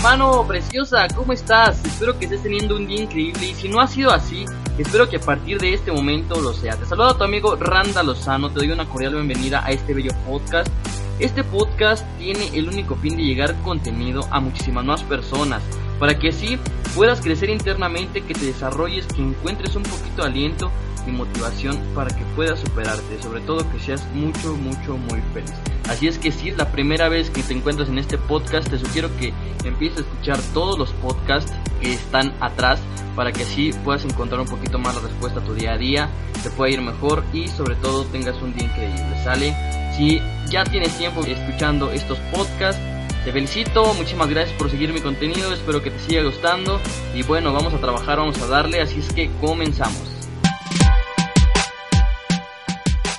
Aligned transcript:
hermano, 0.00 0.46
preciosa, 0.48 1.06
¿cómo 1.14 1.34
estás? 1.34 1.84
Espero 1.84 2.18
que 2.18 2.24
estés 2.24 2.42
teniendo 2.42 2.74
un 2.74 2.86
día 2.86 3.02
increíble 3.02 3.50
y 3.50 3.54
si 3.54 3.68
no 3.68 3.82
ha 3.82 3.86
sido 3.86 4.10
así, 4.10 4.46
espero 4.78 5.06
que 5.10 5.16
a 5.16 5.20
partir 5.20 5.58
de 5.58 5.74
este 5.74 5.92
momento 5.92 6.40
lo 6.40 6.54
sea. 6.54 6.74
Te 6.74 6.86
saluda 6.86 7.18
tu 7.18 7.24
amigo 7.24 7.54
Randa 7.56 8.02
Lozano, 8.02 8.48
te 8.48 8.60
doy 8.60 8.70
una 8.70 8.88
cordial 8.88 9.12
bienvenida 9.12 9.62
a 9.62 9.72
este 9.72 9.92
bello 9.92 10.12
podcast. 10.26 10.70
Este 11.18 11.44
podcast 11.44 12.06
tiene 12.16 12.48
el 12.54 12.70
único 12.70 12.96
fin 12.96 13.14
de 13.14 13.24
llegar 13.24 13.54
contenido 13.60 14.26
a 14.30 14.40
muchísimas 14.40 14.86
más 14.86 15.02
personas, 15.02 15.62
para 16.00 16.18
que 16.18 16.30
así 16.30 16.58
puedas 16.96 17.20
crecer 17.20 17.50
internamente, 17.50 18.22
que 18.22 18.34
te 18.34 18.46
desarrolles, 18.46 19.06
que 19.06 19.20
encuentres 19.20 19.76
un 19.76 19.84
poquito 19.84 20.22
de 20.22 20.28
aliento 20.28 20.72
y 21.06 21.10
motivación 21.12 21.78
para 21.94 22.10
que 22.10 22.24
puedas 22.34 22.58
superarte, 22.60 23.22
sobre 23.22 23.40
todo 23.42 23.70
que 23.70 23.78
seas 23.78 24.04
mucho, 24.14 24.56
mucho, 24.56 24.96
muy 24.96 25.20
feliz. 25.32 25.52
Así 25.88 26.08
es 26.08 26.18
que 26.18 26.32
si 26.32 26.48
es 26.48 26.56
la 26.56 26.72
primera 26.72 27.08
vez 27.08 27.30
que 27.30 27.42
te 27.42 27.52
encuentras 27.52 27.88
en 27.88 27.98
este 27.98 28.18
podcast, 28.18 28.68
te 28.68 28.78
sugiero 28.78 29.10
que 29.18 29.32
empieces 29.64 29.98
a 29.98 30.00
escuchar 30.00 30.38
todos 30.54 30.78
los 30.78 30.90
podcasts 30.94 31.52
que 31.80 31.92
están 31.92 32.32
atrás 32.40 32.80
para 33.14 33.32
que 33.32 33.42
así 33.42 33.70
puedas 33.84 34.04
encontrar 34.04 34.40
un 34.40 34.48
poquito 34.48 34.78
más 34.78 34.94
la 34.94 35.02
respuesta 35.02 35.40
a 35.40 35.44
tu 35.44 35.54
día 35.54 35.72
a 35.72 35.78
día, 35.78 36.08
te 36.42 36.50
pueda 36.50 36.72
ir 36.72 36.80
mejor 36.80 37.22
y 37.32 37.48
sobre 37.48 37.74
todo 37.76 38.04
tengas 38.04 38.40
un 38.40 38.54
día 38.54 38.64
increíble, 38.64 39.22
¿sale? 39.22 39.54
Si 39.96 40.20
ya 40.48 40.64
tienes 40.64 40.96
tiempo 40.96 41.22
escuchando 41.24 41.90
estos 41.90 42.18
podcasts, 42.32 42.80
te 43.24 43.32
felicito, 43.32 43.92
muchísimas 43.94 44.30
gracias 44.30 44.56
por 44.56 44.70
seguir 44.70 44.92
mi 44.92 45.00
contenido, 45.00 45.52
espero 45.52 45.82
que 45.82 45.90
te 45.90 45.98
siga 46.00 46.22
gustando 46.22 46.80
y 47.14 47.22
bueno, 47.22 47.52
vamos 47.52 47.74
a 47.74 47.78
trabajar, 47.78 48.18
vamos 48.18 48.40
a 48.40 48.46
darle, 48.46 48.80
así 48.80 49.00
es 49.00 49.12
que 49.12 49.30
comenzamos. 49.40 50.08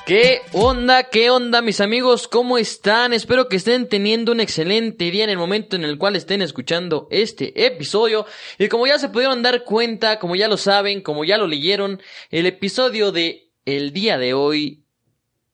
¿Qué 0.06 0.42
onda? 0.52 1.04
¿Qué 1.04 1.30
onda 1.30 1.62
mis 1.62 1.80
amigos? 1.80 2.28
¿Cómo 2.28 2.58
están? 2.58 3.14
Espero 3.14 3.48
que 3.48 3.56
estén 3.56 3.88
teniendo 3.88 4.32
un 4.32 4.40
excelente 4.40 5.10
día 5.12 5.24
en 5.24 5.30
el 5.30 5.38
momento 5.38 5.76
en 5.76 5.86
el 5.86 5.98
cual 5.98 6.16
estén 6.16 6.42
escuchando 6.42 7.08
este 7.12 7.66
episodio. 7.66 8.26
Y 8.58 8.68
como 8.68 8.88
ya 8.88 9.00
se 9.00 9.08
pudieron 9.08 9.42
dar 9.42 9.64
cuenta, 9.64 10.20
como 10.20 10.36
ya 10.36 10.50
lo 10.50 10.58
saben, 10.58 11.02
como 11.02 11.24
ya 11.24 11.38
lo 11.38 11.48
leyeron, 11.48 12.02
el 12.30 12.46
episodio 12.46 13.12
de 13.12 13.52
el 13.64 13.94
día 13.94 14.18
de 14.18 14.34
hoy 14.34 14.84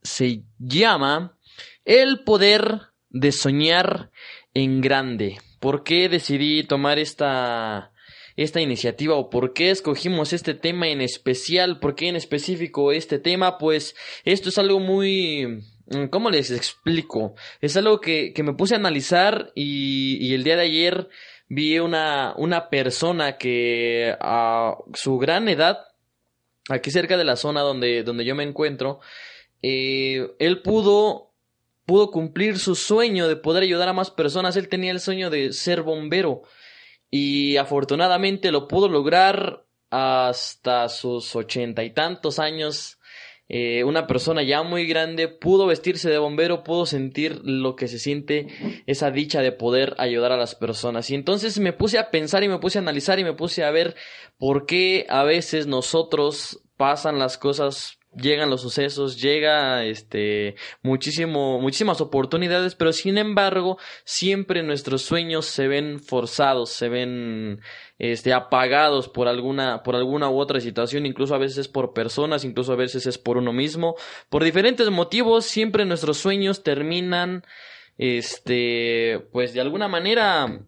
se 0.01 0.41
llama 0.57 1.37
El 1.85 2.23
poder 2.23 2.81
de 3.09 3.31
soñar 3.31 4.11
en 4.57 4.81
grande. 4.81 5.37
¿Por 5.59 5.83
qué 5.83 6.09
decidí 6.09 6.63
tomar 6.63 6.97
esta 6.97 7.91
esta 8.35 8.61
iniciativa 8.61 9.15
o 9.15 9.31
por 9.31 9.53
qué 9.53 9.71
escogimos 9.71 10.31
este 10.31 10.53
tema 10.53 10.87
en 10.87 11.01
especial, 11.01 11.79
por 11.79 11.95
qué 11.95 12.07
en 12.07 12.15
específico 12.15 12.91
este 12.91 13.17
tema, 13.17 13.57
pues 13.57 13.95
esto 14.25 14.49
es 14.49 14.57
algo 14.59 14.79
muy... 14.79 15.63
Mm, 15.87 16.07
¿Cómo 16.11 16.29
les 16.29 16.51
explico? 16.51 17.33
Es 17.61 17.77
algo 17.77 17.99
que, 17.99 18.33
que 18.33 18.43
me 18.43 18.53
puse 18.53 18.75
a 18.75 18.77
analizar 18.77 19.51
y, 19.55 20.17
y 20.21 20.35
el 20.35 20.43
día 20.43 20.55
de 20.55 20.63
ayer 20.63 21.09
vi 21.49 21.79
una, 21.79 22.33
una 22.37 22.69
persona 22.69 23.37
que 23.37 24.15
a 24.19 24.75
su 24.93 25.17
gran 25.17 25.49
edad, 25.49 25.79
aquí 26.69 26.91
cerca 26.91 27.17
de 27.17 27.25
la 27.25 27.37
zona 27.37 27.61
donde, 27.61 28.03
donde 28.03 28.23
yo 28.25 28.35
me 28.35 28.43
encuentro, 28.43 28.99
eh, 29.63 30.29
él 30.37 30.61
pudo, 30.61 31.26
pudo 31.87 32.11
cumplir 32.11 32.59
su 32.59 32.75
sueño 32.75 33.27
de 33.29 33.37
poder 33.37 33.63
ayudar 33.63 33.87
a 33.87 33.93
más 33.93 34.11
personas. 34.11 34.57
Él 34.57 34.67
tenía 34.67 34.91
el 34.91 34.99
sueño 34.99 35.31
de 35.31 35.53
ser 35.53 35.81
bombero 35.81 36.43
y 37.09 37.55
afortunadamente 37.55 38.51
lo 38.51 38.67
pudo 38.67 38.89
lograr 38.89 39.65
hasta 39.89 40.89
sus 40.89 41.33
ochenta 41.35 41.85
y 41.85 41.91
tantos 41.91 42.39
años. 42.39 42.99
Eh, 43.47 43.85
una 43.85 44.05
persona 44.05 44.43
ya 44.43 44.63
muy 44.63 44.85
grande 44.85 45.29
pudo 45.29 45.65
vestirse 45.65 46.09
de 46.09 46.17
bombero, 46.17 46.65
pudo 46.65 46.85
sentir 46.85 47.39
lo 47.45 47.77
que 47.77 47.87
se 47.87 47.99
siente 47.99 48.47
esa 48.85 49.09
dicha 49.09 49.41
de 49.41 49.53
poder 49.53 49.95
ayudar 49.97 50.33
a 50.33 50.37
las 50.37 50.55
personas. 50.55 51.09
Y 51.09 51.15
entonces 51.15 51.57
me 51.57 51.71
puse 51.71 51.99
a 51.99 52.11
pensar 52.11 52.43
y 52.43 52.49
me 52.49 52.59
puse 52.59 52.79
a 52.79 52.81
analizar 52.81 53.17
y 53.17 53.23
me 53.23 53.31
puse 53.31 53.63
a 53.63 53.71
ver 53.71 53.95
por 54.37 54.65
qué 54.65 55.05
a 55.07 55.23
veces 55.23 55.67
nosotros 55.67 56.61
pasan 56.75 57.17
las 57.17 57.37
cosas 57.37 57.97
llegan 58.17 58.49
los 58.49 58.61
sucesos, 58.61 59.21
llega 59.21 59.85
este 59.85 60.55
muchísimo 60.81 61.59
muchísimas 61.59 62.01
oportunidades, 62.01 62.75
pero 62.75 62.93
sin 62.93 63.17
embargo, 63.17 63.77
siempre 64.03 64.63
nuestros 64.63 65.01
sueños 65.01 65.45
se 65.45 65.67
ven 65.67 65.99
forzados, 65.99 66.69
se 66.69 66.89
ven 66.89 67.61
este 67.99 68.33
apagados 68.33 69.07
por 69.07 69.27
alguna 69.27 69.83
por 69.83 69.95
alguna 69.95 70.29
u 70.29 70.39
otra 70.39 70.59
situación, 70.59 71.05
incluso 71.05 71.35
a 71.35 71.39
veces 71.39 71.59
es 71.59 71.67
por 71.67 71.93
personas, 71.93 72.43
incluso 72.43 72.73
a 72.73 72.77
veces 72.77 73.05
es 73.05 73.17
por 73.17 73.37
uno 73.37 73.53
mismo, 73.53 73.95
por 74.29 74.43
diferentes 74.43 74.89
motivos, 74.89 75.45
siempre 75.45 75.85
nuestros 75.85 76.17
sueños 76.17 76.63
terminan 76.63 77.43
este 77.97 79.27
pues 79.31 79.53
de 79.53 79.61
alguna 79.61 79.87
manera 79.87 80.61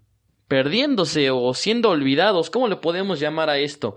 perdiéndose 0.49 1.29
o 1.29 1.53
siendo 1.53 1.91
olvidados, 1.91 2.49
¿cómo 2.49 2.67
le 2.67 2.75
podemos 2.75 3.19
llamar 3.19 3.49
a 3.49 3.59
esto? 3.59 3.95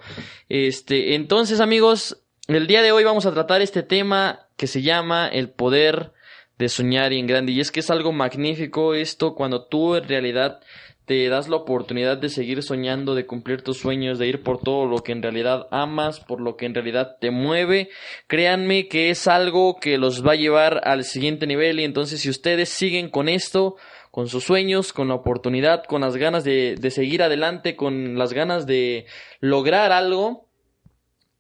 Este, 0.48 1.14
entonces, 1.14 1.60
amigos, 1.60 2.22
el 2.48 2.66
día 2.66 2.82
de 2.82 2.92
hoy 2.92 3.04
vamos 3.04 3.26
a 3.26 3.32
tratar 3.32 3.62
este 3.62 3.82
tema 3.82 4.48
que 4.56 4.66
se 4.66 4.82
llama 4.82 5.28
el 5.28 5.50
poder 5.50 6.12
de 6.58 6.68
soñar 6.68 7.12
y 7.12 7.18
en 7.18 7.26
grande. 7.26 7.52
Y 7.52 7.60
es 7.60 7.70
que 7.70 7.80
es 7.80 7.90
algo 7.90 8.12
magnífico 8.12 8.94
esto 8.94 9.34
cuando 9.34 9.66
tú 9.66 9.94
en 9.94 10.08
realidad 10.08 10.60
te 11.04 11.28
das 11.28 11.48
la 11.48 11.56
oportunidad 11.56 12.16
de 12.18 12.28
seguir 12.28 12.62
soñando, 12.62 13.14
de 13.14 13.26
cumplir 13.26 13.62
tus 13.62 13.78
sueños, 13.78 14.18
de 14.18 14.28
ir 14.28 14.42
por 14.42 14.60
todo 14.60 14.86
lo 14.86 14.98
que 14.98 15.12
en 15.12 15.22
realidad 15.22 15.66
amas, 15.70 16.20
por 16.20 16.40
lo 16.40 16.56
que 16.56 16.66
en 16.66 16.74
realidad 16.74 17.16
te 17.20 17.30
mueve. 17.30 17.90
Créanme 18.28 18.88
que 18.88 19.10
es 19.10 19.26
algo 19.26 19.78
que 19.80 19.98
los 19.98 20.26
va 20.26 20.32
a 20.32 20.36
llevar 20.36 20.80
al 20.84 21.04
siguiente 21.04 21.46
nivel 21.46 21.80
y 21.80 21.84
entonces 21.84 22.20
si 22.20 22.30
ustedes 22.30 22.68
siguen 22.68 23.08
con 23.08 23.28
esto, 23.28 23.76
con 24.10 24.28
sus 24.28 24.44
sueños, 24.44 24.92
con 24.92 25.08
la 25.08 25.14
oportunidad, 25.14 25.84
con 25.84 26.02
las 26.02 26.16
ganas 26.16 26.44
de, 26.44 26.76
de 26.78 26.90
seguir 26.90 27.22
adelante, 27.22 27.76
con 27.76 28.16
las 28.16 28.32
ganas 28.32 28.66
de 28.66 29.06
lograr 29.40 29.90
algo, 29.90 30.48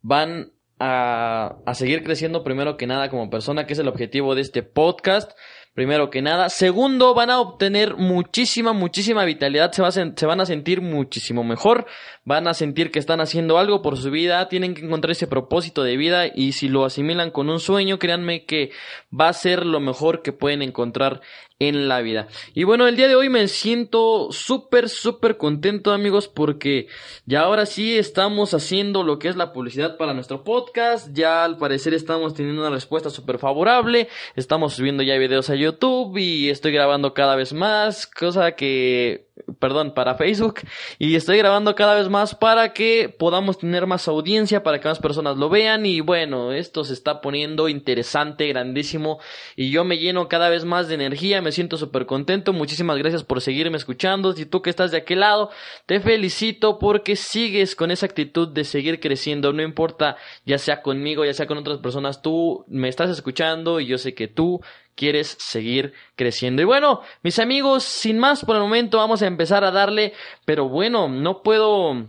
van 0.00 0.51
a, 0.84 1.74
seguir 1.74 2.02
creciendo 2.02 2.42
primero 2.42 2.76
que 2.76 2.88
nada 2.88 3.08
como 3.08 3.30
persona, 3.30 3.66
que 3.66 3.74
es 3.74 3.78
el 3.78 3.86
objetivo 3.86 4.34
de 4.34 4.40
este 4.40 4.64
podcast 4.64 5.30
primero 5.74 6.10
que 6.10 6.20
nada. 6.20 6.50
Segundo, 6.50 7.14
van 7.14 7.30
a 7.30 7.40
obtener 7.40 7.96
muchísima, 7.96 8.72
muchísima 8.72 9.24
vitalidad, 9.24 9.72
se, 9.72 9.82
se, 10.16 10.26
van 10.26 10.40
a 10.40 10.46
sentir 10.46 10.82
muchísimo 10.82 11.44
mejor, 11.44 11.86
van 12.24 12.46
a 12.46 12.52
sentir 12.52 12.90
que 12.90 12.98
están 12.98 13.20
haciendo 13.20 13.58
algo 13.58 13.80
por 13.80 13.96
su 13.96 14.10
vida, 14.10 14.48
tienen 14.48 14.74
que 14.74 14.84
encontrar 14.84 15.12
ese 15.12 15.26
propósito 15.26 15.82
de 15.82 15.96
vida 15.96 16.26
y 16.26 16.52
si 16.52 16.68
lo 16.68 16.84
asimilan 16.84 17.30
con 17.30 17.48
un 17.48 17.60
sueño, 17.60 17.98
créanme 17.98 18.44
que 18.44 18.70
va 19.18 19.28
a 19.28 19.32
ser 19.32 19.64
lo 19.64 19.80
mejor 19.80 20.20
que 20.22 20.32
pueden 20.32 20.62
encontrar 20.62 21.22
en 21.68 21.88
la 21.88 22.00
vida. 22.00 22.26
Y 22.54 22.64
bueno, 22.64 22.88
el 22.88 22.96
día 22.96 23.06
de 23.06 23.14
hoy 23.14 23.28
me 23.28 23.46
siento 23.46 24.32
súper, 24.32 24.88
súper 24.88 25.36
contento 25.36 25.92
amigos 25.92 26.26
porque 26.26 26.88
ya 27.24 27.42
ahora 27.42 27.66
sí 27.66 27.96
estamos 27.96 28.52
haciendo 28.52 29.04
lo 29.04 29.20
que 29.20 29.28
es 29.28 29.36
la 29.36 29.52
publicidad 29.52 29.96
para 29.96 30.12
nuestro 30.12 30.42
podcast. 30.42 31.10
Ya 31.12 31.44
al 31.44 31.58
parecer 31.58 31.94
estamos 31.94 32.34
teniendo 32.34 32.62
una 32.62 32.70
respuesta 32.70 33.10
súper 33.10 33.38
favorable. 33.38 34.08
Estamos 34.34 34.74
subiendo 34.74 35.04
ya 35.04 35.16
videos 35.18 35.50
a 35.50 35.54
YouTube 35.54 36.16
y 36.18 36.50
estoy 36.50 36.72
grabando 36.72 37.14
cada 37.14 37.36
vez 37.36 37.52
más, 37.52 38.08
cosa 38.08 38.52
que 38.56 39.28
perdón, 39.58 39.94
para 39.94 40.14
Facebook 40.14 40.60
y 40.98 41.14
estoy 41.14 41.38
grabando 41.38 41.74
cada 41.74 41.94
vez 41.94 42.08
más 42.08 42.34
para 42.34 42.72
que 42.72 43.08
podamos 43.08 43.58
tener 43.58 43.86
más 43.86 44.08
audiencia, 44.08 44.62
para 44.62 44.80
que 44.80 44.88
más 44.88 44.98
personas 44.98 45.36
lo 45.36 45.48
vean 45.48 45.86
y 45.86 46.00
bueno, 46.00 46.52
esto 46.52 46.84
se 46.84 46.92
está 46.92 47.20
poniendo 47.20 47.68
interesante, 47.68 48.48
grandísimo 48.48 49.20
y 49.56 49.70
yo 49.70 49.84
me 49.84 49.98
lleno 49.98 50.28
cada 50.28 50.48
vez 50.48 50.64
más 50.64 50.88
de 50.88 50.94
energía, 50.94 51.42
me 51.42 51.52
siento 51.52 51.76
súper 51.76 52.06
contento, 52.06 52.52
muchísimas 52.52 52.98
gracias 52.98 53.24
por 53.24 53.40
seguirme 53.40 53.76
escuchando, 53.76 54.32
si 54.32 54.46
tú 54.46 54.62
que 54.62 54.70
estás 54.70 54.90
de 54.90 54.98
aquel 54.98 55.20
lado, 55.20 55.50
te 55.86 56.00
felicito 56.00 56.78
porque 56.78 57.16
sigues 57.16 57.76
con 57.76 57.90
esa 57.90 58.06
actitud 58.06 58.48
de 58.48 58.64
seguir 58.64 59.00
creciendo, 59.00 59.52
no 59.52 59.62
importa 59.62 60.16
ya 60.44 60.58
sea 60.58 60.82
conmigo, 60.82 61.24
ya 61.24 61.34
sea 61.34 61.46
con 61.46 61.58
otras 61.58 61.78
personas, 61.78 62.22
tú 62.22 62.64
me 62.68 62.88
estás 62.88 63.10
escuchando 63.10 63.80
y 63.80 63.86
yo 63.86 63.98
sé 63.98 64.14
que 64.14 64.28
tú 64.28 64.60
quieres 64.94 65.36
seguir 65.38 65.92
creciendo. 66.16 66.62
Y 66.62 66.64
bueno, 66.64 67.00
mis 67.22 67.38
amigos, 67.38 67.84
sin 67.84 68.18
más 68.18 68.44
por 68.44 68.56
el 68.56 68.62
momento 68.62 68.98
vamos 68.98 69.22
a 69.22 69.26
empezar 69.26 69.64
a 69.64 69.70
darle, 69.70 70.12
pero 70.44 70.68
bueno, 70.68 71.08
no 71.08 71.42
puedo, 71.42 72.08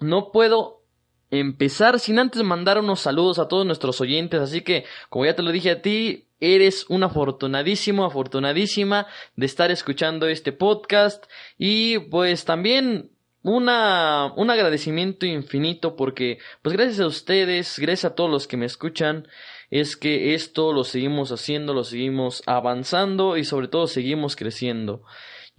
no 0.00 0.32
puedo 0.32 0.82
empezar 1.30 2.00
sin 2.00 2.18
antes 2.18 2.42
mandar 2.42 2.78
unos 2.78 3.00
saludos 3.00 3.38
a 3.38 3.48
todos 3.48 3.66
nuestros 3.66 4.00
oyentes, 4.00 4.40
así 4.40 4.62
que 4.62 4.84
como 5.10 5.26
ya 5.26 5.36
te 5.36 5.42
lo 5.42 5.52
dije 5.52 5.70
a 5.70 5.82
ti, 5.82 6.28
eres 6.40 6.86
un 6.88 7.02
afortunadísimo, 7.02 8.04
afortunadísima 8.04 9.06
de 9.36 9.46
estar 9.46 9.70
escuchando 9.70 10.26
este 10.28 10.52
podcast 10.52 11.24
y 11.58 11.98
pues 11.98 12.44
también 12.44 13.10
una, 13.42 14.32
un 14.36 14.50
agradecimiento 14.50 15.26
infinito 15.26 15.96
porque 15.96 16.38
pues 16.62 16.76
gracias 16.76 17.00
a 17.00 17.06
ustedes, 17.06 17.78
gracias 17.78 18.12
a 18.12 18.14
todos 18.14 18.30
los 18.30 18.46
que 18.46 18.56
me 18.56 18.66
escuchan, 18.66 19.26
es 19.70 19.96
que 19.96 20.34
esto 20.34 20.72
lo 20.72 20.84
seguimos 20.84 21.32
haciendo, 21.32 21.74
lo 21.74 21.84
seguimos 21.84 22.42
avanzando 22.46 23.36
y 23.36 23.44
sobre 23.44 23.68
todo 23.68 23.86
seguimos 23.86 24.36
creciendo. 24.36 25.02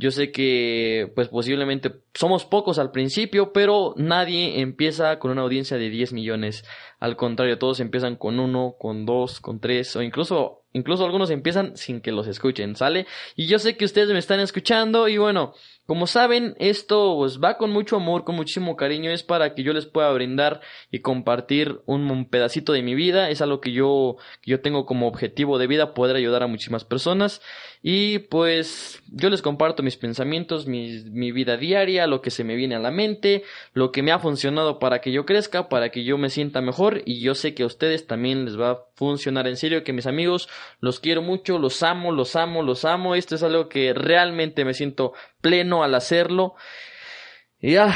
Yo 0.02 0.12
sé 0.12 0.32
que 0.32 1.12
pues 1.14 1.28
posiblemente 1.28 1.94
somos 2.14 2.46
pocos 2.46 2.80
al 2.80 2.92
principio, 2.92 3.52
pero 3.52 3.94
nadie 3.98 4.62
empieza 4.62 5.20
con 5.20 5.30
una 5.30 5.42
audiencia 5.42 5.78
de 5.78 5.90
10 5.90 6.14
millones. 6.14 6.64
Al 7.02 7.18
contrario, 7.18 7.60
todos 7.60 7.82
empiezan 7.82 8.16
con 8.16 8.40
uno, 8.40 8.76
con 8.80 9.06
dos, 9.06 9.42
con 9.42 9.60
tres 9.60 9.98
o 9.98 10.02
incluso 10.02 10.64
incluso 10.72 11.04
algunos 11.04 11.32
empiezan 11.32 11.76
sin 11.76 12.00
que 12.00 12.14
los 12.14 12.28
escuchen, 12.28 12.78
¿sale? 12.78 13.08
Y 13.36 13.48
yo 13.48 13.60
sé 13.60 13.76
que 13.76 13.84
ustedes 13.84 14.10
me 14.10 14.20
están 14.20 14.40
escuchando 14.40 15.10
y 15.10 15.18
bueno, 15.18 15.54
Como 15.90 16.06
saben, 16.06 16.56
esto 16.60 17.16
pues, 17.18 17.40
va 17.40 17.58
con 17.58 17.72
mucho 17.72 17.96
amor, 17.96 18.24
con 18.24 18.36
muchísimo 18.36 18.76
cariño, 18.76 19.10
es 19.10 19.24
para 19.24 19.56
que 19.56 19.64
yo 19.64 19.74
les 19.74 19.88
pueda 19.88 20.12
brindar 20.12 20.62
y 20.92 21.00
compartir 21.00 21.82
un, 21.88 22.30
pedacito 22.30 22.74
de 22.74 22.84
mi 22.84 22.94
vida, 22.94 23.32
es 23.32 23.42
algo 23.42 23.60
que 23.60 23.72
yo, 23.72 24.18
que 24.44 24.52
yo 24.52 24.62
tengo 24.62 24.86
como 24.86 25.08
objetivo 25.08 25.58
de 25.58 25.66
vida, 25.66 25.96
poder 25.96 26.16
ayudar 26.16 26.44
a 26.44 26.48
muchísimas 26.48 26.86
personas. 26.86 27.42
Y 27.82 28.20
pues 28.20 29.02
yo 29.08 29.32
les 29.32 29.42
comparto 29.42 29.82
mis 29.82 29.98
pensamientos, 29.98 30.68
mi, 30.68 31.02
mi 31.06 31.32
vida 31.32 31.58
diaria, 31.58 32.06
lo 32.06 32.22
que 32.22 32.30
se 32.30 32.44
me 32.44 32.56
viene 32.56 32.76
a 32.76 32.80
la 32.80 32.92
mente, 32.92 33.42
lo 33.74 33.92
que 33.92 34.04
me 34.04 34.12
ha 34.12 34.20
funcionado 34.20 34.78
para 34.78 35.02
que 35.02 35.12
yo 35.12 35.26
crezca, 35.26 35.70
para 35.70 35.90
que 35.90 36.04
yo 36.04 36.20
me 36.20 36.30
sienta 36.30 36.62
mejor. 36.62 37.02
Y 37.06 37.20
yo 37.22 37.34
sé 37.34 37.56
que 37.56 37.64
a 37.64 37.66
ustedes 37.66 38.06
también 38.06 38.46
les 38.46 38.60
va 38.60 38.72
a 38.72 38.80
funcionar. 38.94 39.48
En 39.48 39.58
serio, 39.58 39.84
que 39.84 39.94
mis 39.94 40.06
amigos 40.06 40.50
los 40.82 41.00
quiero 41.00 41.24
mucho, 41.24 41.58
los 41.58 41.82
amo, 41.82 42.12
los 42.12 42.36
amo, 42.36 42.62
los 42.62 42.86
amo, 42.86 43.16
esto 43.16 43.34
es 43.34 43.42
algo 43.42 43.70
que 43.70 43.94
realmente 43.94 44.66
me 44.66 44.76
siento 44.76 45.14
pleno 45.42 45.84
al 45.84 45.96
hacerlo. 45.96 46.56
Y 47.60 47.74
ya, 47.74 47.94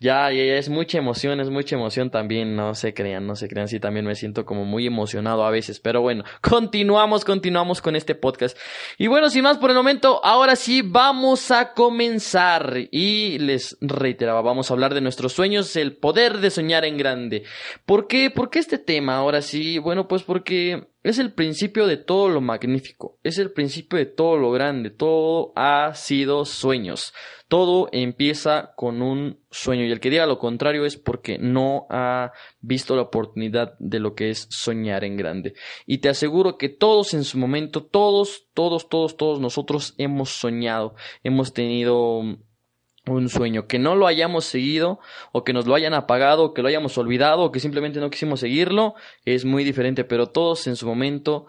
ya, 0.00 0.30
ya, 0.32 0.42
es 0.56 0.68
mucha 0.68 0.98
emoción, 0.98 1.40
es 1.40 1.50
mucha 1.50 1.76
emoción 1.76 2.10
también, 2.10 2.56
no 2.56 2.74
se 2.74 2.94
crean, 2.94 3.26
no 3.26 3.36
se 3.36 3.48
crean, 3.48 3.68
sí 3.68 3.80
también 3.80 4.04
me 4.04 4.14
siento 4.14 4.44
como 4.44 4.64
muy 4.64 4.86
emocionado 4.86 5.44
a 5.44 5.50
veces, 5.50 5.80
pero 5.80 6.00
bueno, 6.00 6.24
continuamos, 6.40 7.24
continuamos 7.24 7.80
con 7.80 7.96
este 7.96 8.14
podcast. 8.14 8.56
Y 8.98 9.06
bueno, 9.06 9.30
sin 9.30 9.44
más 9.44 9.58
por 9.58 9.70
el 9.70 9.76
momento, 9.76 10.24
ahora 10.24 10.56
sí 10.56 10.82
vamos 10.82 11.50
a 11.50 11.72
comenzar 11.72 12.76
y 12.90 13.38
les 13.38 13.76
reiteraba, 13.80 14.42
vamos 14.42 14.70
a 14.70 14.74
hablar 14.74 14.94
de 14.94 15.00
nuestros 15.00 15.32
sueños, 15.32 15.76
el 15.76 15.96
poder 15.96 16.38
de 16.38 16.50
soñar 16.50 16.84
en 16.84 16.98
grande. 16.98 17.44
¿Por 17.86 18.06
qué? 18.06 18.30
¿Por 18.30 18.50
qué 18.50 18.58
este 18.58 18.78
tema? 18.78 19.16
Ahora 19.16 19.42
sí, 19.42 19.78
bueno, 19.78 20.08
pues 20.08 20.22
porque 20.22 20.93
es 21.04 21.18
el 21.18 21.34
principio 21.34 21.86
de 21.86 21.98
todo 21.98 22.30
lo 22.30 22.40
magnífico, 22.40 23.18
es 23.22 23.36
el 23.36 23.52
principio 23.52 23.98
de 23.98 24.06
todo 24.06 24.38
lo 24.38 24.50
grande, 24.50 24.88
todo 24.88 25.52
ha 25.54 25.94
sido 25.94 26.46
sueños, 26.46 27.12
todo 27.46 27.90
empieza 27.92 28.72
con 28.74 29.02
un 29.02 29.38
sueño 29.50 29.84
y 29.84 29.92
el 29.92 30.00
que 30.00 30.08
diga 30.08 30.24
lo 30.24 30.38
contrario 30.38 30.86
es 30.86 30.96
porque 30.96 31.36
no 31.38 31.86
ha 31.90 32.32
visto 32.60 32.96
la 32.96 33.02
oportunidad 33.02 33.74
de 33.78 34.00
lo 34.00 34.14
que 34.14 34.30
es 34.30 34.48
soñar 34.50 35.04
en 35.04 35.18
grande. 35.18 35.52
Y 35.84 35.98
te 35.98 36.08
aseguro 36.08 36.56
que 36.56 36.70
todos 36.70 37.12
en 37.12 37.24
su 37.24 37.36
momento, 37.36 37.84
todos, 37.84 38.48
todos, 38.54 38.88
todos, 38.88 39.18
todos 39.18 39.40
nosotros 39.40 39.94
hemos 39.98 40.30
soñado, 40.30 40.94
hemos 41.22 41.52
tenido 41.52 42.22
un 43.06 43.28
sueño, 43.28 43.66
que 43.66 43.78
no 43.78 43.94
lo 43.94 44.06
hayamos 44.06 44.44
seguido 44.44 44.98
o 45.32 45.44
que 45.44 45.52
nos 45.52 45.66
lo 45.66 45.74
hayan 45.74 45.94
apagado 45.94 46.44
o 46.44 46.54
que 46.54 46.62
lo 46.62 46.68
hayamos 46.68 46.96
olvidado 46.98 47.42
o 47.42 47.52
que 47.52 47.60
simplemente 47.60 48.00
no 48.00 48.10
quisimos 48.10 48.40
seguirlo, 48.40 48.94
es 49.24 49.44
muy 49.44 49.64
diferente, 49.64 50.04
pero 50.04 50.28
todos 50.28 50.66
en 50.66 50.76
su 50.76 50.86
momento 50.86 51.46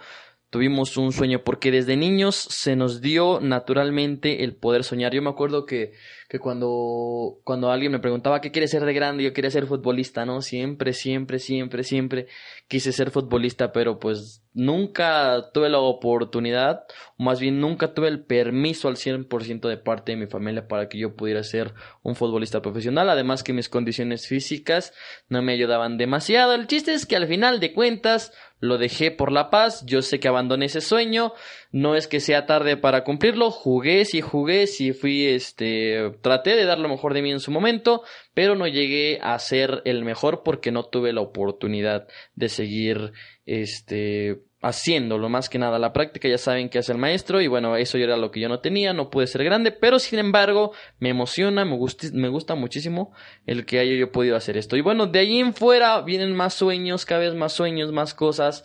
tuvimos 0.50 0.96
un 0.96 1.12
sueño 1.12 1.44
porque 1.44 1.72
desde 1.72 1.98
niños 1.98 2.36
se 2.36 2.76
nos 2.76 3.02
dio 3.02 3.40
naturalmente 3.42 4.44
el 4.44 4.56
poder 4.56 4.84
soñar. 4.84 5.14
Yo 5.14 5.22
me 5.22 5.30
acuerdo 5.30 5.66
que, 5.66 5.94
que 6.28 6.40
cuando, 6.40 7.40
cuando 7.44 7.72
alguien 7.72 7.92
me 7.92 8.00
preguntaba 8.00 8.42
qué 8.42 8.52
quiere 8.52 8.68
ser 8.68 8.84
de 8.86 8.94
grande, 8.94 9.24
yo 9.24 9.34
quería 9.34 9.52
ser 9.52 9.68
futbolista, 9.68 10.26
¿no? 10.26 10.42
Siempre, 10.42 10.94
siempre, 10.94 11.40
siempre, 11.40 11.84
siempre 11.84 12.28
quise 12.68 12.92
ser 12.92 13.12
futbolista, 13.12 13.72
pero 13.72 14.00
pues 14.00 14.44
nunca 14.54 15.52
tuve 15.54 15.70
la 15.70 15.80
oportunidad, 15.80 16.86
o 17.18 17.24
más 17.24 17.40
bien 17.40 17.60
nunca 17.60 17.94
tuve 17.94 18.08
el 18.08 18.24
permiso 18.24 18.88
al 18.88 18.96
100% 18.96 19.68
de 19.68 19.78
parte 19.78 20.14
de 20.14 20.18
mi 20.18 20.28
familia 20.28 20.68
para 20.68 20.90
que 20.90 20.98
yo 20.98 21.16
pudiera 21.16 21.44
ser 21.44 21.74
un 22.02 22.16
futbolista 22.16 22.62
profesional, 22.62 23.10
además 23.10 23.44
que 23.44 23.54
mis 23.54 23.70
condiciones 23.70 24.28
físicas 24.28 24.94
no 25.28 25.42
me 25.42 25.54
ayudaban 25.54 25.98
demasiado. 25.98 26.54
El 26.54 26.68
chiste 26.68 26.94
es 26.94 27.06
que 27.06 27.18
al 27.18 27.28
final 27.28 27.60
de 27.60 27.74
cuentas 27.74 28.32
lo 28.60 28.78
dejé 28.78 29.12
por 29.12 29.32
la 29.32 29.50
paz, 29.50 29.84
yo 29.86 30.02
sé 30.02 30.20
que 30.20 30.30
abandoné 30.30 30.66
ese 30.66 30.82
sueño, 30.82 31.34
no 31.72 31.96
es 31.96 32.08
que 32.08 32.22
sea 32.22 32.46
tarde 32.46 32.78
para 32.78 33.04
cumplirlo, 33.04 33.52
jugué, 33.52 34.06
sí 34.06 34.22
jugué, 34.22 34.66
sí 34.68 34.94
fui, 34.94 35.26
este, 35.26 36.15
traté 36.22 36.56
de 36.56 36.66
dar 36.66 36.80
lo 36.80 36.90
mejor 36.90 37.14
de 37.14 37.22
mí 37.22 37.32
en 37.32 37.40
su 37.40 37.52
momento, 37.52 38.04
pero 38.34 38.56
no 38.56 38.68
llegué 38.68 39.20
a 39.22 39.38
ser 39.40 39.82
el 39.86 40.04
mejor 40.04 40.44
porque 40.44 40.72
no 40.72 40.84
tuve 40.86 41.14
la 41.14 41.22
oportunidad 41.22 42.08
de 42.36 42.50
seguir, 42.50 43.14
este, 43.46 44.42
haciéndolo 44.66 45.30
más 45.30 45.48
que 45.48 45.60
nada. 45.60 45.78
La 45.78 45.94
práctica 45.94 46.28
ya 46.28 46.40
saben 46.40 46.70
que 46.70 46.80
hace 46.80 46.92
el 46.92 46.98
maestro 46.98 47.40
y 47.40 47.48
bueno 47.48 47.78
eso 47.78 47.98
era 47.98 48.18
lo 48.18 48.32
que 48.32 48.40
yo 48.40 48.50
no 48.50 48.60
tenía 48.60 48.94
no 48.94 49.12
pude 49.12 49.28
ser 49.28 49.44
grande 49.44 49.72
pero 49.72 50.00
sin 50.00 50.18
embargo 50.18 50.74
me 51.00 51.10
emociona 51.10 51.66
me 51.66 51.78
gusta 51.78 52.08
me 52.14 52.30
gusta 52.30 52.56
muchísimo 52.56 53.14
el 53.46 53.66
que 53.66 53.80
haya 53.80 53.94
yo 53.94 54.12
podido 54.12 54.36
hacer 54.36 54.58
esto. 54.58 54.76
Y 54.76 54.82
bueno 54.82 55.06
de 55.06 55.20
ahí 55.20 55.40
en 55.40 55.54
fuera 55.54 56.02
vienen 56.02 56.34
más 56.34 56.56
sueños 56.56 57.06
cada 57.06 57.22
vez 57.22 57.36
más 57.36 57.54
sueños 57.54 57.92
más 57.92 58.14
cosas 58.16 58.64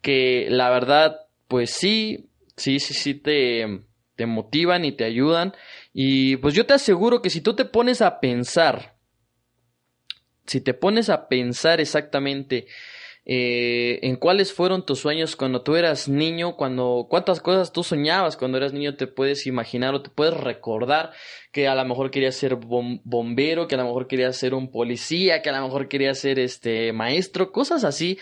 que 0.00 0.46
la 0.48 0.70
verdad 0.70 1.16
pues 1.48 1.70
sí 1.70 2.30
sí 2.56 2.78
sí 2.78 2.94
sí 2.94 3.14
te 3.14 3.82
te 4.14 4.26
motivan 4.26 4.84
y 4.84 4.92
te 4.92 5.04
ayudan 5.04 5.54
y 5.92 6.36
pues 6.36 6.54
yo 6.54 6.66
te 6.66 6.74
aseguro 6.74 7.22
que 7.22 7.30
si 7.30 7.40
tú 7.40 7.54
te 7.54 7.64
pones 7.64 8.00
a 8.02 8.20
pensar 8.20 8.96
si 10.46 10.60
te 10.60 10.74
pones 10.74 11.08
a 11.10 11.28
pensar 11.28 11.80
exactamente 11.80 12.66
eh, 13.24 14.00
en 14.02 14.16
cuáles 14.16 14.52
fueron 14.52 14.84
tus 14.84 14.98
sueños 14.98 15.36
cuando 15.36 15.62
tú 15.62 15.76
eras 15.76 16.08
niño, 16.08 16.56
cuando 16.56 17.06
cuántas 17.08 17.40
cosas 17.40 17.72
tú 17.72 17.84
soñabas 17.84 18.36
cuando 18.36 18.58
eras 18.58 18.72
niño, 18.72 18.96
te 18.96 19.06
puedes 19.06 19.46
imaginar 19.46 19.94
o 19.94 20.02
te 20.02 20.10
puedes 20.10 20.34
recordar 20.34 21.12
que 21.52 21.68
a 21.68 21.76
lo 21.76 21.84
mejor 21.84 22.10
querías 22.10 22.34
ser 22.34 22.56
bombero, 22.56 23.68
que 23.68 23.76
a 23.76 23.78
lo 23.78 23.84
mejor 23.84 24.08
querías 24.08 24.36
ser 24.36 24.54
un 24.54 24.72
policía, 24.72 25.40
que 25.40 25.50
a 25.50 25.52
lo 25.52 25.64
mejor 25.64 25.86
querías 25.88 26.18
ser 26.18 26.40
este 26.40 26.92
maestro, 26.92 27.52
cosas 27.52 27.84
así 27.84 28.18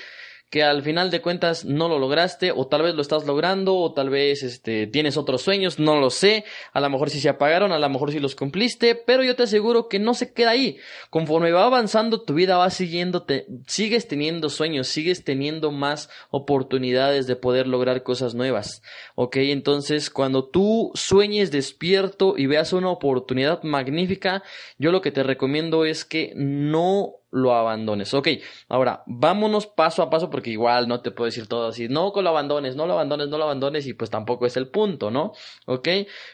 que 0.51 0.65
al 0.65 0.83
final 0.83 1.11
de 1.11 1.23
cuentas 1.23 1.65
no 1.65 1.89
lo 1.89 1.99
lograste 1.99 2.51
o 2.51 2.67
tal 2.67 2.83
vez 2.83 2.95
lo 2.97 3.03
estás 3.03 3.25
logrando 3.25 3.77
o 3.77 3.95
tal 3.95 4.11
vez 4.11 4.43
este 4.43 4.89
tienes 4.89 5.17
otros 5.17 5.43
sueños, 5.43 5.79
no 5.79 5.99
lo 6.01 6.11
sé, 6.11 6.45
a 6.73 6.81
lo 6.81 6.91
mejor 6.91 7.09
sí 7.09 7.21
se 7.21 7.29
apagaron, 7.29 7.71
a 7.71 7.79
lo 7.79 7.89
mejor 7.89 8.11
sí 8.11 8.19
los 8.19 8.35
cumpliste, 8.35 8.97
pero 8.97 9.23
yo 9.23 9.37
te 9.37 9.45
aseguro 9.45 9.89
que 9.89 10.01
no 10.01 10.13
se 10.13 10.33
queda 10.33 10.51
ahí. 10.51 10.79
Conforme 11.09 11.53
va 11.53 11.67
avanzando 11.67 12.23
tu 12.23 12.35
vida 12.35 12.57
va 12.57 12.69
siguiéndote, 12.71 13.47
sigues 13.67 14.09
teniendo 14.09 14.49
sueños, 14.49 14.89
sigues 14.89 15.23
teniendo 15.23 15.71
más 15.71 16.11
oportunidades 16.31 17.29
de 17.29 17.37
poder 17.37 17.69
lograr 17.69 18.03
cosas 18.03 18.35
nuevas. 18.35 18.83
¿Ok? 19.15 19.37
Entonces, 19.37 20.11
cuando 20.11 20.49
tú 20.49 20.91
sueñes 20.95 21.53
despierto 21.53 22.35
y 22.37 22.47
veas 22.47 22.73
una 22.73 22.91
oportunidad 22.91 23.63
magnífica, 23.63 24.43
yo 24.79 24.91
lo 24.91 25.01
que 25.01 25.13
te 25.13 25.23
recomiendo 25.23 25.85
es 25.85 26.05
que 26.05 26.33
no 26.35 27.20
lo 27.31 27.55
abandones. 27.55 28.13
Ok, 28.15 28.29
ahora 28.69 29.03
vámonos 29.07 29.67
paso 29.67 30.03
a 30.03 30.11
paso 30.11 30.31
porque 30.31 30.51
igual 30.51 30.89
no 30.89 31.01
te 31.01 31.11
puedo 31.11 31.27
decir 31.27 31.47
todo 31.47 31.69
así, 31.69 31.89
no 31.89 32.13
lo 32.15 32.29
abandones, 32.29 32.77
no 32.77 32.87
lo 32.87 32.95
abandones, 32.95 33.29
no 33.29 33.39
lo 33.39 33.45
abandones 33.45 33.87
y 33.87 33.95
pues 33.95 34.11
tampoco 34.11 34.47
es 34.47 34.57
el 34.57 34.69
punto, 34.69 35.11
¿no? 35.11 35.33
Ok, 35.67 35.89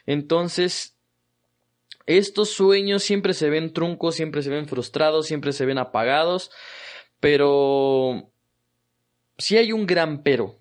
entonces 0.07 0.97
estos 2.07 2.51
sueños 2.51 3.03
siempre 3.03 3.35
se 3.35 3.51
ven 3.51 3.73
truncos, 3.73 4.15
siempre 4.15 4.43
se 4.43 4.51
ven 4.51 4.69
frustrados, 4.69 5.27
siempre 5.27 5.53
se 5.53 5.67
ven 5.67 5.79
apagados, 5.79 6.51
pero 7.21 8.31
si 9.39 9.57
hay 9.57 9.73
un 9.73 9.87
gran 9.87 10.23
pero 10.23 10.59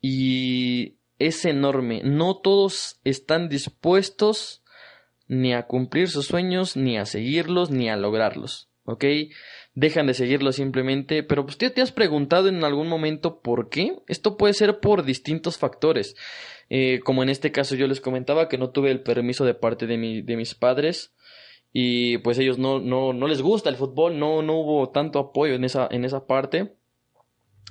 y 0.00 0.96
es 1.18 1.44
enorme, 1.44 2.02
no 2.04 2.36
todos 2.36 3.00
están 3.04 3.48
dispuestos 3.48 4.62
ni 5.28 5.52
a 5.52 5.66
cumplir 5.66 6.08
sus 6.08 6.26
sueños, 6.26 6.76
ni 6.76 6.96
a 6.98 7.06
seguirlos, 7.06 7.70
ni 7.70 7.88
a 7.88 7.96
lograrlos. 7.96 8.68
¿Ok? 8.86 9.04
Dejan 9.74 10.06
de 10.06 10.14
seguirlo 10.14 10.52
simplemente, 10.52 11.22
pero 11.22 11.44
pues 11.44 11.58
te, 11.58 11.80
has 11.80 11.92
preguntado 11.92 12.48
en 12.48 12.64
algún 12.64 12.88
momento 12.88 13.40
por 13.40 13.68
qué. 13.68 13.96
Esto 14.08 14.36
puede 14.36 14.54
ser 14.54 14.80
por 14.80 15.04
distintos 15.04 15.58
factores. 15.58 16.16
Eh, 16.70 17.00
como 17.04 17.22
en 17.22 17.28
este 17.28 17.52
caso 17.52 17.74
yo 17.74 17.86
les 17.86 18.00
comentaba 18.00 18.48
que 18.48 18.58
no 18.58 18.70
tuve 18.70 18.90
el 18.90 19.02
permiso 19.02 19.44
de 19.44 19.54
parte 19.54 19.86
de, 19.86 19.98
mi, 19.98 20.22
de 20.22 20.36
mis 20.36 20.54
padres 20.54 21.14
y 21.72 22.18
pues 22.18 22.38
ellos 22.38 22.58
no, 22.58 22.80
no, 22.80 23.12
no 23.12 23.28
les 23.28 23.42
gusta 23.42 23.68
el 23.68 23.76
fútbol, 23.76 24.18
no, 24.18 24.40
no 24.40 24.54
hubo 24.54 24.88
tanto 24.90 25.18
apoyo 25.18 25.54
en 25.54 25.64
esa, 25.64 25.86
en 25.90 26.04
esa 26.04 26.26
parte. 26.26 26.72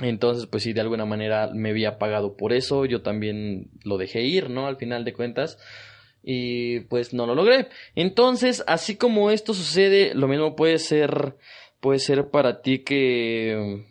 Entonces, 0.01 0.45
pues 0.45 0.63
sí, 0.63 0.74
de 0.74 0.81
alguna 0.81 1.05
manera 1.05 1.50
me 1.53 1.69
había 1.69 1.98
pagado 1.98 2.36
por 2.36 2.53
eso, 2.53 2.86
yo 2.86 3.01
también 3.01 3.72
lo 3.84 3.98
dejé 3.98 4.22
ir, 4.24 4.50
¿no? 4.50 4.67
Al 4.67 4.75
final 4.75 5.05
de 5.05 5.13
cuentas 5.13 5.57
y 6.27 6.79
pues 6.82 7.13
no 7.13 7.27
lo 7.27 7.36
logré. 7.36 7.67
Entonces, 7.94 8.63
así 8.65 8.98
como 8.98 9.29
esto 9.29 9.53
sucede, 9.53 10.15
lo 10.15 10.27
mismo 10.27 10.55
puede 10.55 10.79
ser 10.79 11.36
puede 11.79 12.00
ser 12.00 12.32
para 12.32 12.63
ti 12.63 12.79
que 12.79 13.86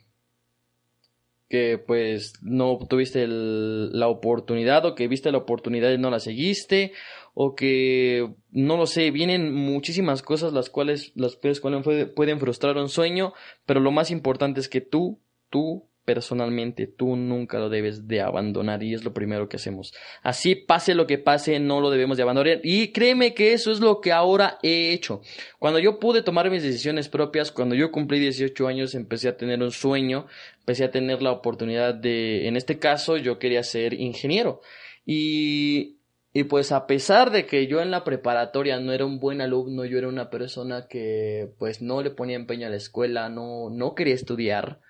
que 1.49 1.79
pues 1.79 2.33
no 2.43 2.77
tuviste 2.91 3.27
la 3.29 4.09
oportunidad 4.09 4.85
o 4.85 4.97
que 4.97 5.07
viste 5.07 5.31
la 5.31 5.39
oportunidad 5.39 5.93
y 5.93 5.99
no 5.99 6.11
la 6.11 6.19
seguiste 6.19 6.93
o 7.35 7.55
que 7.55 8.35
no 8.51 8.77
lo 8.77 8.87
sé, 8.87 9.13
vienen 9.13 9.55
muchísimas 9.55 10.23
cosas 10.23 10.53
las 10.53 10.71
cuales 10.71 11.13
las 11.15 11.37
cuales 11.37 11.61
pueden 11.61 12.41
frustrar 12.41 12.77
un 12.79 12.89
sueño, 12.89 13.33
pero 13.67 13.79
lo 13.79 13.93
más 13.93 14.11
importante 14.11 14.59
es 14.59 14.69
que 14.69 14.81
tú 14.81 15.21
tú 15.51 15.89
personalmente 16.05 16.87
tú 16.87 17.17
nunca 17.17 17.59
lo 17.59 17.69
debes 17.69 18.07
de 18.07 18.21
abandonar 18.21 18.83
y 18.83 18.95
es 18.95 19.05
lo 19.05 19.15
primero 19.15 19.49
que 19.49 19.57
hacemos. 19.57 19.95
Así 20.23 20.55
pase 20.55 20.95
lo 20.95 21.07
que 21.07 21.19
pase, 21.19 21.59
no 21.61 21.81
lo 21.81 21.91
debemos 21.91 22.17
de 22.17 22.23
abandonar 22.23 22.61
y 22.63 22.89
créeme 22.93 23.35
que 23.35 23.53
eso 23.53 23.73
es 23.73 23.81
lo 23.81 24.01
que 24.01 24.13
ahora 24.13 24.59
he 24.63 24.93
hecho. 24.93 25.23
Cuando 25.59 25.79
yo 25.79 25.99
pude 25.99 26.23
tomar 26.23 26.51
mis 26.51 26.63
decisiones 26.63 27.09
propias, 27.09 27.51
cuando 27.51 27.75
yo 27.75 27.91
cumplí 27.91 28.19
18 28.21 28.67
años, 28.67 28.95
empecé 28.95 29.29
a 29.29 29.37
tener 29.37 29.63
un 29.63 29.73
sueño, 29.73 30.27
empecé 30.61 30.85
a 30.85 30.91
tener 30.91 31.23
la 31.23 31.33
oportunidad 31.33 31.95
de, 31.95 32.49
en 32.49 32.57
este 32.57 32.79
caso, 32.79 33.17
yo 33.17 33.39
quería 33.39 33.63
ser 33.63 33.95
ingeniero 33.95 34.61
y 35.07 35.99
Y 36.37 36.45
pues 36.45 36.73
a 36.73 36.89
pesar 36.89 37.31
de 37.31 37.47
que 37.47 37.69
yo 37.69 37.81
en 37.81 37.93
la 37.93 38.03
preparatoria 38.03 38.81
no 38.81 38.93
era 38.93 39.07
un 39.07 39.21
buen 39.21 39.41
alumno, 39.41 39.85
yo 39.85 39.99
era 39.99 40.09
una 40.09 40.31
persona 40.31 40.89
que 40.89 41.53
pues 41.61 41.81
no 41.81 42.03
le 42.03 42.11
ponía 42.11 42.35
empeño 42.35 42.67
a 42.67 42.71
la 42.71 42.77
escuela, 42.77 43.29
no, 43.29 43.71
no 43.71 43.95
quería 43.95 44.17
estudiar. 44.17 44.81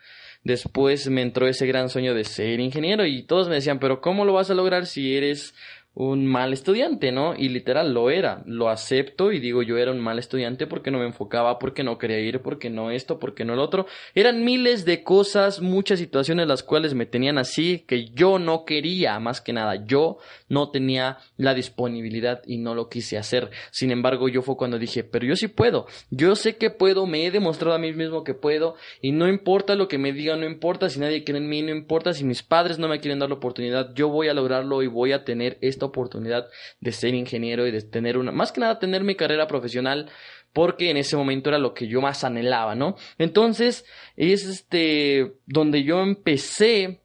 Después 0.45 1.09
me 1.09 1.23
entró 1.23 1.49
ese 1.49 1.67
gran 1.67 1.89
sueño 1.89 2.15
de 2.15 2.25
ser 2.25 2.61
ingeniero 2.61 3.07
y 3.07 3.23
todos 3.23 3.49
me 3.49 3.55
decían, 3.55 3.79
pero 3.79 4.03
¿cómo 4.03 4.27
lo 4.27 4.35
vas 4.35 4.51
a 4.51 4.55
lograr 4.55 4.85
si 4.85 5.17
eres 5.17 5.55
un 5.95 6.27
mal 6.27 6.53
estudiante, 6.53 7.13
¿no? 7.13 7.35
Y 7.37 7.49
literal 7.49 7.95
lo 7.95 8.11
era, 8.11 8.43
lo 8.47 8.69
acepto 8.69 9.31
y 9.31 9.39
digo 9.39 9.63
yo 9.63 9.79
era 9.79 9.93
un 9.93 10.01
mal 10.01 10.19
estudiante 10.19 10.67
porque 10.67 10.91
no 10.91 10.99
me 10.99 11.07
enfocaba, 11.07 11.59
porque 11.59 11.85
no 11.85 11.99
quería 11.99 12.19
ir, 12.19 12.41
porque 12.41 12.69
no 12.69 12.91
esto, 12.91 13.21
porque 13.21 13.45
no 13.45 13.55
el 13.55 13.61
otro. 13.61 13.87
Eran 14.15 14.45
miles 14.45 14.85
de 14.85 15.05
cosas, 15.05 15.61
muchas 15.61 16.01
situaciones 16.01 16.49
las 16.49 16.65
cuales 16.65 16.95
me 16.95 17.07
tenían 17.07 17.39
así 17.39 17.85
que 17.87 18.07
yo 18.07 18.41
no 18.41 18.65
quería, 18.65 19.19
más 19.21 19.41
que 19.41 19.53
nada, 19.53 19.87
yo 19.87 20.19
no 20.49 20.71
tenía 20.71 21.19
la 21.37 21.55
disponibilidad 21.55 22.43
y 22.45 22.59
no 22.59 22.75
lo 22.75 22.89
quise 22.89 23.17
hacer. 23.17 23.51
Sin 23.71 23.93
embargo, 23.93 24.29
yo 24.29 24.43
fue 24.43 24.57
cuando 24.57 24.79
dije, 24.79 25.05
pero 25.05 25.27
yo 25.27 25.37
sí 25.37 25.47
puedo, 25.47 25.87
yo 26.11 26.35
sé 26.35 26.57
que 26.57 26.71
puedo, 26.71 27.07
me 27.07 27.25
he 27.25 27.31
demostrado 27.31 27.77
a 27.77 27.79
mí 27.79 27.93
mismo 27.93 28.25
que 28.25 28.35
puedo 28.35 28.75
y 29.01 29.13
no 29.13 29.29
importa 29.29 29.77
lo 29.77 29.87
que 29.87 29.99
me 29.99 30.13
digan, 30.13 30.41
no 30.41 30.47
importa 30.47 30.89
si 30.89 30.99
nadie 30.99 31.23
cree 31.23 31.39
en 31.39 31.49
mí, 31.49 31.63
no 31.63 31.71
importa 31.71 32.13
si 32.13 32.25
mis 32.25 32.43
padres 32.43 32.81
no 32.81 32.89
me 32.89 32.99
quieren 32.99 33.21
dar 33.21 33.29
la 33.29 33.37
oportunidad, 33.37 33.95
yo 33.95 34.09
voy 34.09 34.27
a 34.27 34.35
lograrlo 34.35 34.83
y 34.83 34.89
voy 34.89 35.13
a 35.13 35.25
tener 35.25 35.57
esto 35.61 35.84
oportunidad 35.85 36.49
de 36.81 36.93
ser 36.93 37.14
ingeniero 37.14 37.67
y 37.67 37.71
de 37.71 37.83
tener 37.83 38.19
una, 38.19 38.33
más 38.33 38.53
que 38.53 38.61
nada 38.61 38.79
tener 38.79 39.05
mi 39.05 39.14
carrera 39.14 39.47
profesional 39.47 40.11
porque 40.53 40.91
en 40.91 40.97
ese 40.97 41.17
momento 41.17 41.50
era 41.50 41.59
lo 41.59 41.75
que 41.75 41.88
yo 41.88 42.00
más 42.00 42.25
anhelaba, 42.25 42.75
¿no? 42.75 42.97
Entonces, 43.19 43.85
es 44.17 44.47
este, 44.47 45.35
donde 45.47 45.83
yo 45.83 46.00
empecé 46.00 47.03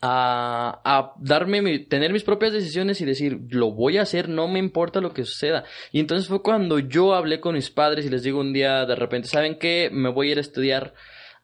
a, 0.00 0.80
a 0.84 1.12
darme, 1.18 1.80
tener 1.80 2.12
mis 2.12 2.22
propias 2.22 2.52
decisiones 2.52 3.00
y 3.00 3.04
decir, 3.04 3.40
lo 3.50 3.72
voy 3.72 3.98
a 3.98 4.02
hacer, 4.02 4.28
no 4.28 4.48
me 4.48 4.60
importa 4.60 5.00
lo 5.00 5.12
que 5.12 5.24
suceda. 5.24 5.64
Y 5.92 6.00
entonces 6.00 6.28
fue 6.28 6.42
cuando 6.42 6.78
yo 6.78 7.14
hablé 7.14 7.40
con 7.40 7.56
mis 7.56 7.70
padres 7.70 8.06
y 8.06 8.08
les 8.08 8.22
digo 8.22 8.40
un 8.40 8.52
día 8.52 8.86
de 8.86 8.94
repente, 8.94 9.28
¿saben 9.28 9.58
qué? 9.58 9.90
Me 9.92 10.08
voy 10.08 10.28
a 10.28 10.32
ir 10.32 10.38
a 10.38 10.42
estudiar 10.42 10.94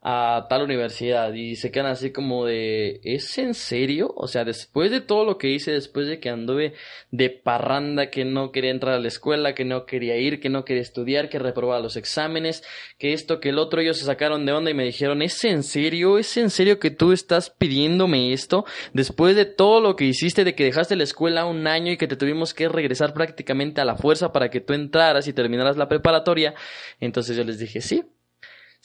a 0.09 0.47
tal 0.49 0.63
universidad 0.63 1.33
y 1.33 1.57
se 1.57 1.73
quedan 1.73 1.87
así 1.87 2.13
como 2.13 2.47
de 2.47 3.01
¿es 3.03 3.39
en 3.39 3.55
serio? 3.55 4.15
O 4.17 4.29
sea, 4.29 4.45
después 4.45 4.93
de 4.93 5.01
todo 5.01 5.25
lo 5.25 5.37
que 5.37 5.51
hice, 5.51 5.73
después 5.73 6.07
de 6.07 6.21
que 6.21 6.31
anduve 6.31 6.75
de 7.11 7.29
parranda, 7.29 8.09
que 8.09 8.25
no 8.25 8.53
quería 8.53 8.71
entrar 8.71 8.95
a 8.95 9.01
la 9.01 9.09
escuela, 9.09 9.57
que 9.57 9.65
no 9.65 9.85
quería 9.85 10.17
ir, 10.17 10.39
que 10.39 10.49
no 10.49 10.65
quería 10.65 10.83
estudiar, 10.83 11.29
que 11.29 11.41
reprobaba 11.41 11.81
los 11.81 11.97
exámenes, 11.97 12.63
que 12.99 13.15
esto, 13.15 13.41
que 13.41 13.49
el 13.49 13.59
otro, 13.59 13.81
ellos 13.81 13.97
se 13.99 14.05
sacaron 14.05 14.47
de 14.47 14.53
onda 14.53 14.71
y 14.71 14.75
me 14.75 14.85
dijeron 14.85 15.23
¿es 15.23 15.43
en 15.43 15.65
serio? 15.65 16.19
¿Es 16.19 16.37
en 16.37 16.51
serio 16.51 16.79
que 16.79 16.93
tú 16.93 17.11
estás 17.11 17.51
pidiéndome 17.51 18.33
esto? 18.33 18.65
Después 18.93 19.35
de 19.35 19.45
todo 19.45 19.81
lo 19.81 19.97
que 19.97 20.05
hiciste, 20.05 20.45
de 20.45 20.55
que 20.55 20.63
dejaste 20.63 20.95
la 20.95 21.03
escuela 21.03 21.47
un 21.47 21.67
año 21.67 21.91
y 21.91 21.97
que 21.97 22.07
te 22.07 22.15
tuvimos 22.15 22.55
que 22.55 22.69
regresar 22.69 23.13
prácticamente 23.13 23.81
a 23.81 23.85
la 23.85 23.97
fuerza 23.97 24.33
para 24.33 24.51
que 24.51 24.61
tú 24.61 24.73
entraras 24.73 25.27
y 25.27 25.33
terminaras 25.33 25.77
la 25.77 25.89
preparatoria, 25.89 26.55
entonces 27.01 27.37
yo 27.37 27.43
les 27.43 27.59
dije 27.59 27.81
sí 27.81 28.05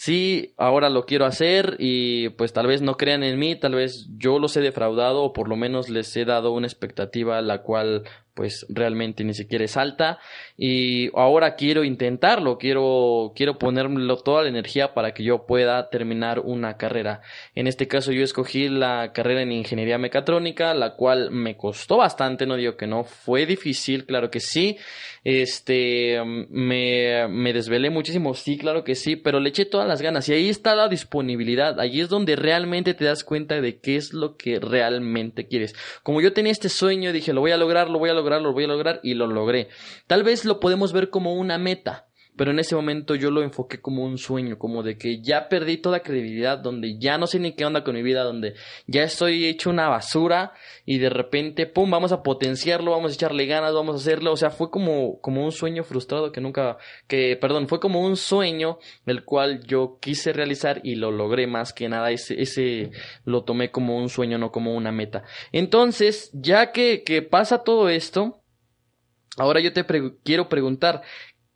sí, 0.01 0.55
ahora 0.58 0.89
lo 0.89 1.05
quiero 1.05 1.25
hacer 1.25 1.75
y 1.77 2.29
pues 2.29 2.53
tal 2.53 2.65
vez 2.65 2.81
no 2.81 2.98
crean 2.98 3.22
en 3.22 3.38
mí, 3.38 3.55
tal 3.55 3.75
vez 3.75 4.08
yo 4.17 4.39
los 4.39 4.58
he 4.58 4.62
defraudado 4.62 5.22
o 5.22 5.31
por 5.31 5.48
lo 5.48 5.55
menos 5.55 5.89
les 5.89 6.17
he 6.17 6.25
dado 6.25 6.53
una 6.53 6.65
expectativa 6.65 7.39
la 7.43 7.62
cual 7.62 8.01
pues 8.34 8.66
realmente 8.70 9.24
ni 9.24 9.34
siquiera 9.34 9.66
es 9.66 9.78
alta 9.78 10.20
y 10.58 11.10
ahora 11.18 11.56
quiero 11.56 11.84
intentarlo, 11.84 12.58
quiero 12.58 13.34
quiero 13.36 13.58
ponerlo 13.58 14.18
toda 14.18 14.44
la 14.44 14.50
energía 14.50 14.94
para 14.94 15.14
que 15.14 15.24
yo 15.24 15.46
pueda 15.46 15.90
terminar 15.90 16.40
una 16.40 16.78
carrera. 16.78 17.22
En 17.56 17.68
este 17.68 17.88
caso 17.88 18.12
yo 18.12 18.24
escogí 18.24 18.70
la 18.70 19.12
carrera 19.14 19.42
en 19.42 19.52
ingeniería 19.52 19.98
mecatrónica, 19.98 20.74
la 20.74 20.96
cual 20.96 21.32
me 21.32 21.58
costó 21.58 21.98
bastante, 21.98 22.46
no 22.46 22.56
digo 22.56 22.78
que 22.78 22.88
no, 22.88 23.04
fue 23.04 23.46
difícil, 23.46 24.06
claro 24.06 24.30
que 24.32 24.40
sí. 24.40 24.78
Este 25.24 26.20
me 26.50 27.28
me 27.28 27.54
desvelé 27.54 27.90
muchísimo, 27.90 28.34
sí, 28.34 28.58
claro 28.58 28.84
que 28.84 28.96
sí, 28.96 29.16
pero 29.16 29.40
le 29.40 29.50
eché 29.50 29.66
todas 29.66 29.88
las 29.88 30.02
ganas 30.02 30.28
y 30.30 30.34
ahí 30.34 30.50
está 30.50 30.76
la 30.76 30.88
disponibilidad, 30.88 31.80
ahí 31.80 32.02
es 32.02 32.10
donde 32.10 32.36
realmente 32.36 32.94
te 32.94 33.06
das 33.06 33.24
cuenta 33.24 33.62
de 33.62 33.80
qué 33.80 33.98
es 33.98 34.14
lo 34.14 34.38
que 34.38 34.60
realmente 34.60 35.48
quieres. 35.48 35.76
Como 36.04 36.22
yo 36.22 36.34
tenía 36.34 36.52
este 36.52 36.70
sueño, 36.70 37.12
dije, 37.12 37.34
lo 37.34 37.42
voy 37.42 37.52
a 37.52 37.58
lograr, 37.58 37.90
lo 37.90 38.00
voy 38.00 38.10
a 38.10 38.14
lograr 38.14 38.21
lo 38.22 38.54
voy 38.54 38.66
a 38.66 38.68
lograr 38.68 39.00
y 39.04 39.13
lo 39.13 39.28
logré. 39.28 39.70
Tal 40.08 40.24
vez 40.24 40.46
lo 40.46 40.60
podemos 40.60 40.94
ver 40.94 41.10
como 41.10 41.34
una 41.34 41.58
meta, 41.58 42.08
pero 42.42 42.50
en 42.50 42.58
ese 42.58 42.76
momento 42.76 43.14
yo 43.14 43.30
lo 43.30 43.44
enfoqué 43.44 43.82
como 43.82 44.04
un 44.04 44.18
sueño, 44.18 44.58
como 44.58 44.82
de 44.82 44.98
que 44.98 45.22
ya 45.22 45.48
perdí 45.48 45.78
toda 45.78 46.00
credibilidad, 46.00 46.58
donde 46.58 46.98
ya 46.98 47.20
no 47.20 47.28
sé 47.28 47.38
ni 47.38 47.54
qué 47.54 47.66
onda 47.66 47.84
con 47.84 47.94
mi 47.94 48.02
vida, 48.02 48.24
donde 48.24 48.56
ya 48.88 49.04
estoy 49.04 49.46
hecho 49.46 49.70
una 49.70 49.90
basura 49.90 50.54
y 50.84 50.98
de 50.98 51.12
repente, 51.12 51.68
pum, 51.68 51.92
vamos 51.92 52.12
a 52.12 52.24
potenciarlo, 52.24 52.94
vamos 52.94 53.12
a 53.12 53.14
echarle 53.14 53.46
ganas, 53.46 53.76
vamos 53.76 53.94
a 53.94 54.00
hacerlo, 54.00 54.32
o 54.32 54.38
sea, 54.38 54.50
fue 54.50 54.72
como, 54.72 55.22
como 55.22 55.46
un 55.46 55.52
sueño 55.52 55.84
frustrado 55.84 56.32
que 56.32 56.42
nunca, 56.42 56.80
que, 57.08 57.38
perdón, 57.40 57.68
fue 57.68 57.80
como 57.80 58.02
un 58.02 58.18
sueño 58.18 58.80
el 59.06 59.24
cual 59.24 59.64
yo 59.68 60.00
quise 60.02 60.34
realizar 60.34 60.82
y 60.84 60.96
lo 60.96 61.12
logré 61.12 61.46
más 61.46 61.74
que 61.74 61.90
nada, 61.90 62.10
ese, 62.10 62.42
ese 62.42 62.90
lo 63.24 63.44
tomé 63.44 63.70
como 63.70 64.00
un 64.00 64.10
sueño, 64.10 64.40
no 64.40 64.52
como 64.52 64.74
una 64.74 64.92
meta. 64.92 65.22
Entonces, 65.52 66.32
ya 66.34 66.72
que, 66.72 67.04
que 67.04 67.22
pasa 67.22 67.64
todo 67.64 67.88
esto, 67.88 68.42
Ahora 69.38 69.62
yo 69.62 69.72
te 69.72 69.86
quiero 70.26 70.50
preguntar, 70.50 71.04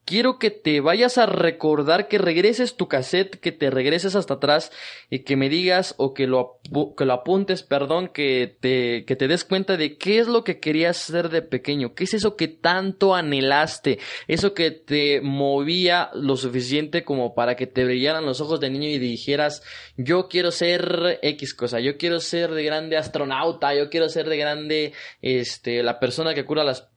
quiero 0.06 0.38
que 0.38 0.50
te 0.50 0.80
vayas 0.80 1.18
a 1.18 1.26
recordar, 1.26 2.06
que 2.06 2.16
regreses 2.16 2.76
tu 2.76 2.86
cassette, 2.86 3.40
que 3.40 3.50
te 3.50 3.70
regreses 3.70 4.14
hasta 4.14 4.34
atrás 4.34 4.70
y 5.10 5.24
que 5.24 5.36
me 5.36 5.48
digas 5.48 5.94
o 5.98 6.14
que 6.14 6.28
lo, 6.28 6.60
que 6.96 7.04
lo 7.04 7.12
apuntes, 7.12 7.64
perdón, 7.64 8.08
que 8.08 8.56
te, 8.60 9.04
que 9.04 9.16
te 9.16 9.26
des 9.26 9.44
cuenta 9.44 9.76
de 9.76 9.98
qué 9.98 10.20
es 10.20 10.28
lo 10.28 10.44
que 10.44 10.60
querías 10.60 10.96
ser 10.96 11.28
de 11.28 11.42
pequeño, 11.42 11.94
qué 11.94 12.04
es 12.04 12.14
eso 12.14 12.36
que 12.36 12.46
tanto 12.46 13.16
anhelaste, 13.16 13.98
eso 14.28 14.54
que 14.54 14.70
te 14.70 15.20
movía 15.20 16.10
lo 16.14 16.36
suficiente 16.36 17.02
como 17.02 17.34
para 17.34 17.56
que 17.56 17.66
te 17.66 17.84
brillaran 17.84 18.24
los 18.24 18.40
ojos 18.40 18.60
de 18.60 18.70
niño 18.70 18.88
y 18.88 18.98
dijeras, 18.98 19.62
yo 19.96 20.28
quiero 20.28 20.52
ser 20.52 21.18
X 21.20 21.52
cosa, 21.52 21.80
yo 21.80 21.98
quiero 21.98 22.20
ser 22.20 22.52
de 22.52 22.62
grande 22.62 22.96
astronauta, 22.96 23.74
yo 23.74 23.90
quiero 23.90 24.08
ser 24.08 24.28
de 24.28 24.36
grande, 24.36 24.92
este, 25.20 25.82
la 25.82 25.98
persona 25.98 26.32
que 26.32 26.44
cura 26.44 26.62
las, 26.62 26.88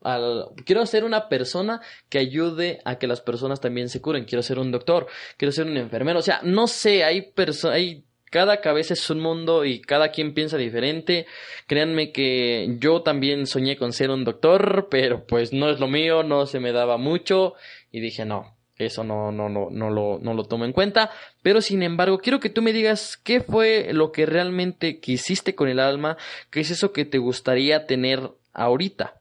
quiero 0.64 0.86
ser 0.86 1.02
una 1.02 1.28
persona 1.28 1.80
que 2.08 2.18
ayude 2.18 2.78
a 2.84 2.99
que 3.00 3.08
las 3.08 3.20
personas 3.20 3.60
también 3.60 3.88
se 3.88 4.00
curen. 4.00 4.24
Quiero 4.24 4.44
ser 4.44 4.60
un 4.60 4.70
doctor, 4.70 5.08
quiero 5.36 5.50
ser 5.50 5.66
un 5.66 5.76
enfermero. 5.76 6.20
O 6.20 6.22
sea, 6.22 6.40
no 6.44 6.68
sé, 6.68 7.02
hay 7.02 7.22
personas, 7.32 7.74
hay 7.74 8.04
cada 8.30 8.60
cabeza 8.60 8.94
es 8.94 9.10
un 9.10 9.20
mundo 9.20 9.64
y 9.64 9.80
cada 9.80 10.12
quien 10.12 10.34
piensa 10.34 10.56
diferente. 10.56 11.26
Créanme 11.66 12.12
que 12.12 12.76
yo 12.78 13.02
también 13.02 13.46
soñé 13.46 13.76
con 13.76 13.92
ser 13.92 14.10
un 14.10 14.24
doctor, 14.24 14.86
pero 14.88 15.26
pues 15.26 15.52
no 15.52 15.68
es 15.68 15.80
lo 15.80 15.88
mío, 15.88 16.22
no 16.22 16.46
se 16.46 16.60
me 16.60 16.70
daba 16.72 16.96
mucho 16.96 17.54
y 17.90 17.98
dije 18.00 18.24
no, 18.24 18.56
eso 18.78 19.02
no, 19.02 19.32
no, 19.32 19.48
no, 19.48 19.68
no 19.70 19.90
lo, 19.90 20.20
no 20.22 20.34
lo 20.34 20.44
tomo 20.44 20.64
en 20.64 20.72
cuenta. 20.72 21.10
Pero 21.42 21.60
sin 21.60 21.82
embargo, 21.82 22.18
quiero 22.18 22.38
que 22.38 22.50
tú 22.50 22.62
me 22.62 22.72
digas 22.72 23.16
qué 23.16 23.40
fue 23.40 23.92
lo 23.92 24.12
que 24.12 24.26
realmente 24.26 25.00
quisiste 25.00 25.56
con 25.56 25.68
el 25.68 25.80
alma, 25.80 26.16
qué 26.50 26.60
es 26.60 26.70
eso 26.70 26.92
que 26.92 27.04
te 27.04 27.18
gustaría 27.18 27.86
tener 27.86 28.30
ahorita 28.52 29.19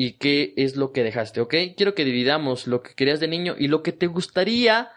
y 0.00 0.12
qué 0.12 0.54
es 0.56 0.76
lo 0.76 0.92
que 0.92 1.02
dejaste, 1.02 1.40
¿ok? 1.40 1.54
Quiero 1.76 1.96
que 1.96 2.04
dividamos 2.04 2.68
lo 2.68 2.82
que 2.82 2.94
querías 2.94 3.18
de 3.18 3.26
niño 3.26 3.56
y 3.58 3.66
lo 3.66 3.82
que 3.82 3.90
te 3.90 4.06
gustaría 4.06 4.92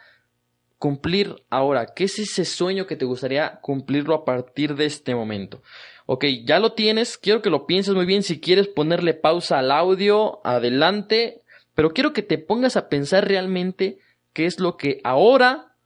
cumplir 0.78 1.44
ahora. 1.50 1.96
¿Qué 1.96 2.04
es 2.04 2.20
ese 2.20 2.46
sueño 2.46 2.86
que 2.86 2.96
te 2.96 3.06
gustaría 3.06 3.62
cumplirlo 3.62 4.14
a 4.14 4.26
partir 4.26 4.76
de 4.76 4.86
este 4.86 5.16
momento? 5.16 5.64
Ok, 6.06 6.26
ya 6.46 6.60
lo 6.60 6.74
tienes, 6.74 7.18
quiero 7.18 7.42
que 7.42 7.50
lo 7.50 7.66
pienses 7.66 7.96
muy 7.96 8.06
bien. 8.06 8.22
Si 8.22 8.40
quieres 8.40 8.68
ponerle 8.68 9.16
pausa 9.16 9.58
al 9.58 9.72
audio, 9.72 10.40
adelante, 10.44 11.42
pero 11.74 11.94
quiero 11.96 12.14
que 12.14 12.22
te 12.22 12.38
pongas 12.38 12.78
a 12.78 12.88
pensar 12.88 13.28
realmente 13.28 13.98
qué 14.34 14.46
es 14.46 14.60
lo 14.60 14.78
que 14.78 15.02
ahora, 15.04 15.78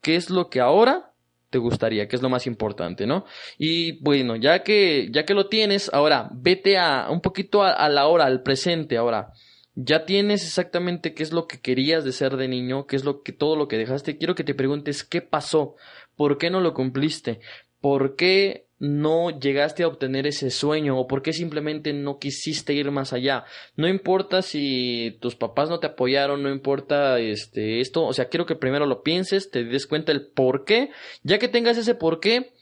qué 0.00 0.16
es 0.16 0.30
lo 0.30 0.48
que 0.48 0.60
ahora 0.60 1.07
te 1.50 1.58
gustaría, 1.58 2.08
que 2.08 2.16
es 2.16 2.22
lo 2.22 2.28
más 2.28 2.46
importante, 2.46 3.06
¿no? 3.06 3.24
Y 3.58 4.02
bueno, 4.02 4.36
ya 4.36 4.62
que, 4.62 5.08
ya 5.10 5.24
que 5.24 5.34
lo 5.34 5.48
tienes, 5.48 5.90
ahora 5.92 6.30
vete 6.32 6.78
a 6.78 7.08
un 7.10 7.20
poquito 7.20 7.62
a, 7.62 7.88
la 7.88 8.06
hora, 8.06 8.26
al 8.26 8.42
presente, 8.42 8.96
ahora. 8.96 9.32
Ya 9.74 10.04
tienes 10.04 10.42
exactamente 10.42 11.14
qué 11.14 11.22
es 11.22 11.32
lo 11.32 11.46
que 11.46 11.60
querías 11.60 12.04
de 12.04 12.12
ser 12.12 12.36
de 12.36 12.48
niño, 12.48 12.86
qué 12.86 12.96
es 12.96 13.04
lo 13.04 13.22
que 13.22 13.32
todo 13.32 13.54
lo 13.56 13.68
que 13.68 13.78
dejaste. 13.78 14.18
Quiero 14.18 14.34
que 14.34 14.44
te 14.44 14.54
preguntes 14.54 15.04
qué 15.04 15.22
pasó, 15.22 15.76
por 16.16 16.36
qué 16.36 16.50
no 16.50 16.60
lo 16.60 16.74
cumpliste, 16.74 17.40
por 17.80 18.16
qué 18.16 18.67
no 18.78 19.30
llegaste 19.38 19.82
a 19.82 19.88
obtener 19.88 20.26
ese 20.26 20.50
sueño 20.50 20.98
o 20.98 21.06
por 21.06 21.22
qué 21.22 21.32
simplemente 21.32 21.92
no 21.92 22.18
quisiste 22.18 22.72
ir 22.72 22.90
más 22.90 23.12
allá. 23.12 23.44
No 23.76 23.88
importa 23.88 24.42
si 24.42 25.18
tus 25.20 25.36
papás 25.36 25.68
no 25.68 25.80
te 25.80 25.88
apoyaron, 25.88 26.42
no 26.42 26.50
importa 26.50 27.18
este 27.18 27.80
esto, 27.80 28.04
o 28.04 28.12
sea, 28.12 28.28
quiero 28.28 28.46
que 28.46 28.56
primero 28.56 28.86
lo 28.86 29.02
pienses, 29.02 29.50
te 29.50 29.64
des 29.64 29.86
cuenta 29.86 30.12
el 30.12 30.26
por 30.26 30.64
qué, 30.64 30.90
ya 31.22 31.38
que 31.38 31.48
tengas 31.48 31.76
ese 31.76 31.94
por 31.94 32.20
qué, 32.20 32.52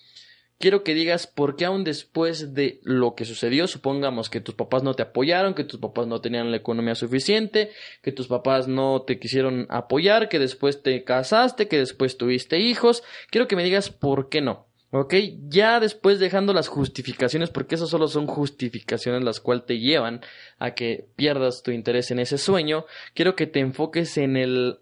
quiero 0.58 0.84
que 0.84 0.94
digas 0.94 1.26
por 1.26 1.56
qué 1.56 1.66
aún 1.66 1.84
después 1.84 2.54
de 2.54 2.80
lo 2.82 3.14
que 3.14 3.24
sucedió, 3.24 3.66
supongamos 3.66 4.30
que 4.30 4.40
tus 4.40 4.54
papás 4.54 4.82
no 4.82 4.94
te 4.94 5.02
apoyaron, 5.02 5.54
que 5.54 5.64
tus 5.64 5.80
papás 5.80 6.06
no 6.06 6.20
tenían 6.20 6.50
la 6.50 6.56
economía 6.56 6.94
suficiente, 6.94 7.70
que 8.02 8.12
tus 8.12 8.28
papás 8.28 8.68
no 8.68 9.02
te 9.02 9.18
quisieron 9.18 9.66
apoyar, 9.68 10.28
que 10.28 10.38
después 10.38 10.82
te 10.82 11.04
casaste, 11.04 11.68
que 11.68 11.78
después 11.78 12.16
tuviste 12.16 12.58
hijos, 12.58 13.02
quiero 13.30 13.48
que 13.48 13.56
me 13.56 13.64
digas 13.64 13.90
por 13.90 14.28
qué 14.28 14.40
no. 14.40 14.66
¿Ok? 14.90 15.14
Ya 15.48 15.80
después 15.80 16.20
dejando 16.20 16.52
las 16.52 16.68
justificaciones, 16.68 17.50
porque 17.50 17.74
eso 17.74 17.86
solo 17.86 18.08
son 18.08 18.26
justificaciones 18.26 19.24
las 19.24 19.40
cuales 19.40 19.66
te 19.66 19.78
llevan 19.78 20.20
a 20.58 20.74
que 20.74 21.08
pierdas 21.16 21.62
tu 21.62 21.72
interés 21.72 22.10
en 22.10 22.20
ese 22.20 22.38
sueño, 22.38 22.86
quiero 23.14 23.34
que 23.34 23.46
te 23.46 23.60
enfoques 23.60 24.16
en 24.16 24.36
el 24.36 24.78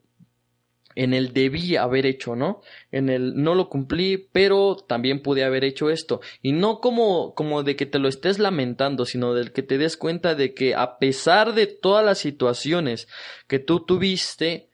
en 0.96 1.12
el 1.12 1.32
debí 1.32 1.76
haber 1.76 2.06
hecho, 2.06 2.36
¿no? 2.36 2.60
En 2.92 3.08
el 3.08 3.34
no 3.42 3.54
lo 3.54 3.68
cumplí, 3.68 4.28
pero 4.32 4.76
también 4.76 5.22
pude 5.22 5.44
haber 5.44 5.64
hecho 5.64 5.90
esto. 5.90 6.20
Y 6.40 6.52
no 6.52 6.80
como, 6.80 7.34
como 7.34 7.62
de 7.62 7.76
que 7.76 7.86
te 7.86 7.98
lo 7.98 8.08
estés 8.08 8.38
lamentando, 8.38 9.04
sino 9.04 9.34
del 9.34 9.52
que 9.52 9.62
te 9.62 9.78
des 9.78 9.96
cuenta 9.96 10.34
de 10.34 10.54
que 10.54 10.74
a 10.74 10.98
pesar 10.98 11.54
de 11.54 11.66
todas 11.66 12.04
las 12.04 12.18
situaciones 12.18 13.08
que 13.48 13.58
tú 13.58 13.80
tuviste, 13.80 14.68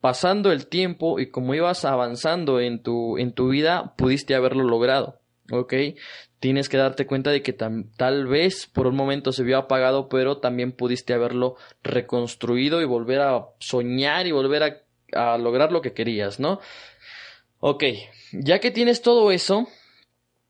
pasando 0.00 0.52
el 0.52 0.66
tiempo 0.66 1.18
y 1.18 1.30
como 1.30 1.54
ibas 1.54 1.84
avanzando 1.84 2.60
en 2.60 2.82
tu, 2.82 3.18
en 3.18 3.32
tu 3.32 3.48
vida, 3.48 3.94
pudiste 3.96 4.34
haberlo 4.34 4.64
logrado. 4.64 5.20
¿Ok? 5.50 5.74
Tienes 6.40 6.68
que 6.68 6.76
darte 6.76 7.06
cuenta 7.06 7.30
de 7.30 7.42
que 7.42 7.52
tal 7.52 8.26
vez 8.26 8.66
por 8.66 8.86
un 8.86 8.94
momento 8.94 9.32
se 9.32 9.42
vio 9.42 9.58
apagado, 9.58 10.08
pero 10.08 10.38
también 10.38 10.72
pudiste 10.72 11.14
haberlo 11.14 11.56
reconstruido 11.82 12.80
y 12.80 12.84
volver 12.84 13.22
a 13.22 13.46
soñar 13.58 14.26
y 14.26 14.32
volver 14.32 14.62
a, 14.62 15.32
a 15.32 15.38
lograr 15.38 15.72
lo 15.72 15.80
que 15.80 15.94
querías, 15.94 16.38
¿no? 16.38 16.60
Ok, 17.60 17.84
ya 18.32 18.60
que 18.60 18.70
tienes 18.70 19.02
todo 19.02 19.32
eso, 19.32 19.66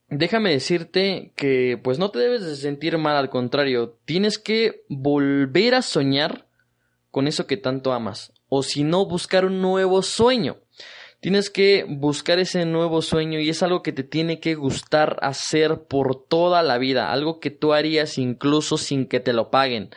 déjame 0.09 0.51
decirte 0.51 1.33
que 1.37 1.81
pues 1.83 1.99
no 1.99 2.11
te 2.11 2.19
debes 2.19 2.45
de 2.45 2.57
sentir 2.57 2.99
mal, 2.99 3.17
al 3.17 3.31
contrario, 3.31 3.99
tienes 4.05 4.39
que 4.39 4.83
volver 4.91 5.75
a 5.75 5.81
soñar 5.81 6.49
con 7.11 7.27
eso 7.27 7.47
que 7.47 7.57
tanto 7.57 7.95
amas 7.95 8.35
o 8.49 8.63
si 8.63 8.85
no, 8.85 9.07
buscar 9.07 9.45
un 9.45 9.61
nuevo 9.61 10.03
sueño. 10.03 10.59
Tienes 11.21 11.51
que 11.51 11.85
buscar 11.89 12.39
ese 12.39 12.65
nuevo 12.65 13.03
sueño 13.03 13.41
y 13.41 13.49
es 13.49 13.65
algo 13.65 13.83
que 13.83 13.93
te 13.93 14.05
tiene 14.05 14.39
que 14.39 14.55
gustar 14.55 15.19
hacer 15.21 15.83
por 15.89 16.25
toda 16.29 16.63
la 16.63 16.79
vida, 16.79 17.11
algo 17.11 17.41
que 17.41 17.51
tú 17.51 17.73
harías 17.73 18.19
incluso 18.19 18.79
sin 18.79 19.07
que 19.07 19.19
te 19.19 19.33
lo 19.33 19.51
paguen, 19.51 19.91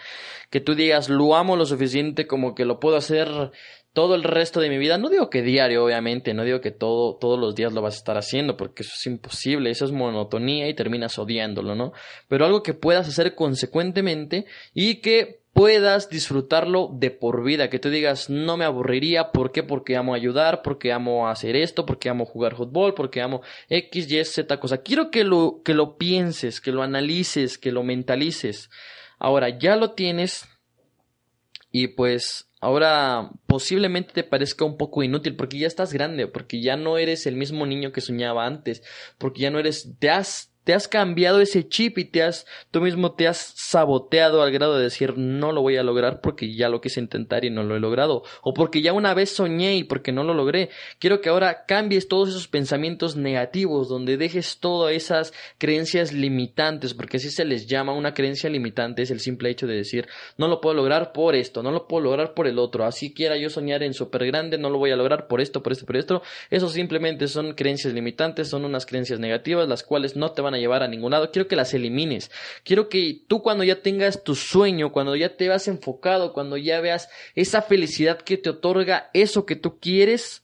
que 0.50 0.62
tú 0.62 0.74
digas 0.74 1.10
lo 1.10 1.36
amo 1.36 1.56
lo 1.56 1.68
suficiente 1.68 2.26
como 2.26 2.56
que 2.56 2.66
lo 2.66 2.80
puedo 2.80 2.98
hacer 2.98 3.52
todo 3.94 4.16
el 4.16 4.24
resto 4.24 4.60
de 4.62 4.70
mi 4.70 4.78
vida. 4.78 4.98
No 4.98 5.10
digo 5.10 5.30
que 5.30 5.42
diario, 5.42 5.84
obviamente, 5.86 6.34
no 6.34 6.44
digo 6.44 6.62
que 6.62 6.72
todo, 6.72 7.18
todos 7.18 7.40
los 7.40 7.56
días 7.56 7.74
lo 7.74 7.82
vas 7.82 7.96
a 7.96 7.98
estar 7.98 8.18
haciendo, 8.18 8.58
porque 8.58 8.84
eso 8.84 8.94
es 8.96 9.06
imposible, 9.06 9.70
eso 9.70 9.86
es 9.86 9.92
monotonía 9.92 10.70
y 10.70 10.74
terminas 10.74 11.20
odiándolo, 11.20 11.76
¿no? 11.76 11.92
Pero 12.28 12.46
algo 12.46 12.64
que 12.64 12.74
puedas 12.74 13.08
hacer 13.08 13.36
consecuentemente 13.36 14.46
y 14.74 15.02
que 15.02 15.41
puedas 15.62 16.10
disfrutarlo 16.10 16.90
de 16.92 17.12
por 17.12 17.44
vida, 17.44 17.70
que 17.70 17.78
tú 17.78 17.92
digas, 17.92 18.32
no 18.32 18.58
me 18.58 18.66
aburriría, 18.66 19.32
¿por 19.32 19.52
qué? 19.52 19.62
Porque 19.62 19.96
amo 19.96 20.16
ayudar, 20.16 20.64
porque 20.64 20.92
amo 20.92 21.30
hacer 21.30 21.56
esto, 21.56 21.86
porque 21.86 22.10
amo 22.10 22.26
jugar 22.26 22.56
fútbol, 22.56 22.96
porque 22.96 23.22
amo 23.22 23.44
X, 23.70 24.12
Y, 24.12 24.26
Z 24.26 24.60
cosa. 24.60 24.80
Quiero 24.80 25.12
que 25.12 25.24
lo, 25.24 25.62
que 25.64 25.76
lo 25.76 26.00
pienses, 26.00 26.62
que 26.62 26.72
lo 26.72 26.82
analices, 26.82 27.60
que 27.60 27.72
lo 27.72 27.84
mentalices. 27.84 28.72
Ahora, 29.20 29.50
ya 29.50 29.76
lo 29.76 29.92
tienes 29.92 30.48
y 31.72 31.90
pues 31.90 32.50
ahora 32.60 33.30
posiblemente 33.46 34.14
te 34.14 34.24
parezca 34.24 34.66
un 34.66 34.78
poco 34.78 35.04
inútil 35.04 35.36
porque 35.36 35.60
ya 35.60 35.68
estás 35.68 35.94
grande, 35.94 36.26
porque 36.26 36.60
ya 36.60 36.76
no 36.76 36.98
eres 36.98 37.28
el 37.28 37.36
mismo 37.36 37.68
niño 37.68 37.92
que 37.92 38.02
soñaba 38.02 38.48
antes, 38.48 38.82
porque 39.20 39.42
ya 39.42 39.52
no 39.52 39.60
eres, 39.60 39.94
te 40.00 40.10
te 40.72 40.76
has 40.76 40.88
cambiado 40.88 41.42
ese 41.42 41.68
chip 41.68 41.98
y 41.98 42.06
te 42.06 42.24
has, 42.24 42.48
tú 42.72 42.80
mismo 42.80 43.12
te 43.12 43.28
has 43.28 43.52
saboteado 43.58 44.42
al 44.42 44.54
grado 44.54 44.78
de 44.78 44.86
decir 44.86 45.18
no 45.18 45.52
lo 45.52 45.62
voy 45.62 45.76
a 45.76 45.84
lograr 45.84 46.22
porque 46.22 46.56
ya 46.56 46.70
lo 46.70 46.80
quise 46.80 47.02
intentar 47.02 47.44
y 47.44 47.50
no 47.50 47.62
lo 47.64 47.76
he 47.76 47.82
logrado. 47.82 48.24
O 48.42 48.54
porque 48.54 48.82
ya 48.82 48.94
una 48.94 49.14
vez 49.14 49.32
soñé 49.32 49.76
y 49.76 49.84
porque 49.84 50.14
no 50.14 50.24
lo 50.24 50.34
logré. 50.34 50.70
Quiero 50.98 51.20
que 51.20 51.28
ahora 51.28 51.66
cambies 51.66 52.08
todos 52.08 52.30
esos 52.30 52.48
pensamientos 52.48 53.18
negativos, 53.18 53.90
donde 53.90 54.16
dejes 54.16 54.60
todas 54.62 54.94
esas 54.94 55.34
creencias 55.58 56.14
limitantes, 56.14 56.94
porque 56.94 57.18
así 57.18 57.32
se 57.32 57.44
les 57.44 57.68
llama 57.68 57.92
una 57.92 58.14
creencia 58.14 58.50
limitante, 58.50 59.02
es 59.02 59.12
el 59.12 59.20
simple 59.20 59.50
hecho 59.50 59.68
de 59.68 59.76
decir 59.76 60.08
no 60.38 60.48
lo 60.48 60.62
puedo 60.62 60.76
lograr 60.78 61.12
por 61.12 61.36
esto, 61.36 61.64
no 61.64 61.72
lo 61.72 61.86
puedo 61.86 62.06
lograr 62.06 62.34
por 62.34 62.48
el 62.48 62.58
otro. 62.58 62.86
Así 62.86 63.14
quiera 63.14 63.36
yo 63.36 63.50
soñar 63.50 63.84
en 63.84 63.94
súper 63.94 64.26
grande, 64.26 64.58
no 64.58 64.70
lo 64.70 64.78
voy 64.78 64.92
a 64.92 64.96
lograr 64.96 65.28
por 65.28 65.42
esto, 65.42 65.62
por 65.62 65.74
esto, 65.74 65.86
por 65.86 65.98
esto. 65.98 66.22
Eso 66.50 66.70
simplemente 66.70 67.28
son 67.28 67.56
creencias 67.56 67.94
limitantes, 67.94 68.48
son 68.48 68.64
unas 68.64 68.86
creencias 68.86 69.20
negativas, 69.20 69.68
las 69.68 69.84
cuales 69.84 70.16
no 70.16 70.32
te 70.32 70.42
van 70.42 70.54
a 70.54 70.61
llevar 70.62 70.84
a 70.84 70.88
ningún 70.88 71.12
lado, 71.12 71.32
quiero 71.32 71.48
que 71.48 71.56
las 71.56 71.74
elimines. 71.74 72.32
Quiero 72.64 72.88
que 72.88 73.24
tú 73.28 73.42
cuando 73.42 73.64
ya 73.64 73.82
tengas 73.82 74.24
tu 74.24 74.36
sueño, 74.36 74.92
cuando 74.92 75.16
ya 75.16 75.36
te 75.36 75.50
vas 75.50 75.68
enfocado, 75.68 76.34
cuando 76.34 76.58
ya 76.58 76.80
veas 76.80 77.10
esa 77.36 77.62
felicidad 77.62 78.22
que 78.22 78.38
te 78.38 78.50
otorga 78.50 79.10
eso 79.14 79.46
que 79.46 79.56
tú 79.56 79.80
quieres, 79.80 80.44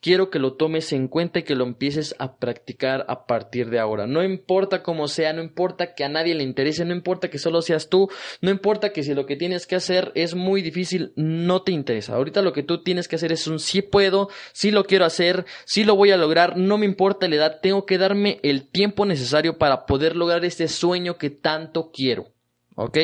quiero 0.00 0.30
que 0.30 0.38
lo 0.38 0.54
tomes 0.54 0.92
en 0.92 1.08
cuenta 1.08 1.40
y 1.40 1.42
que 1.42 1.54
lo 1.54 1.64
empieces 1.64 2.14
a 2.18 2.36
practicar 2.36 3.04
a 3.08 3.26
partir 3.26 3.70
de 3.70 3.78
ahora. 3.78 4.06
No 4.06 4.22
importa 4.22 4.82
cómo 4.82 5.08
sea, 5.08 5.32
no 5.32 5.42
importa 5.42 5.94
que 5.94 6.04
a 6.04 6.08
nadie 6.08 6.34
le 6.34 6.44
interese, 6.44 6.84
no 6.84 6.94
importa 6.94 7.28
que 7.28 7.38
solo 7.38 7.62
seas 7.62 7.88
tú, 7.88 8.08
no 8.40 8.50
importa 8.50 8.92
que 8.92 9.02
si 9.02 9.14
lo 9.14 9.26
que 9.26 9.36
tienes 9.36 9.66
que 9.66 9.76
hacer 9.76 10.12
es 10.14 10.34
muy 10.34 10.62
difícil, 10.62 11.12
no 11.16 11.62
te 11.62 11.72
interesa. 11.72 12.14
Ahorita 12.14 12.42
lo 12.42 12.52
que 12.52 12.62
tú 12.62 12.82
tienes 12.82 13.08
que 13.08 13.16
hacer 13.16 13.32
es 13.32 13.46
un 13.46 13.58
sí 13.58 13.82
puedo, 13.82 14.28
sí 14.52 14.70
lo 14.70 14.84
quiero 14.84 15.04
hacer, 15.04 15.44
sí 15.64 15.84
lo 15.84 15.96
voy 15.96 16.10
a 16.10 16.16
lograr, 16.16 16.56
no 16.56 16.78
me 16.78 16.86
importa 16.86 17.28
la 17.28 17.36
edad, 17.36 17.60
tengo 17.60 17.86
que 17.86 17.98
darme 17.98 18.40
el 18.42 18.68
tiempo 18.68 19.04
necesario 19.04 19.58
para 19.58 19.86
poder 19.86 20.16
lograr 20.16 20.44
este 20.44 20.68
sueño 20.68 21.18
que 21.18 21.30
tanto 21.30 21.90
quiero. 21.92 22.32
¿Ok? 22.76 22.98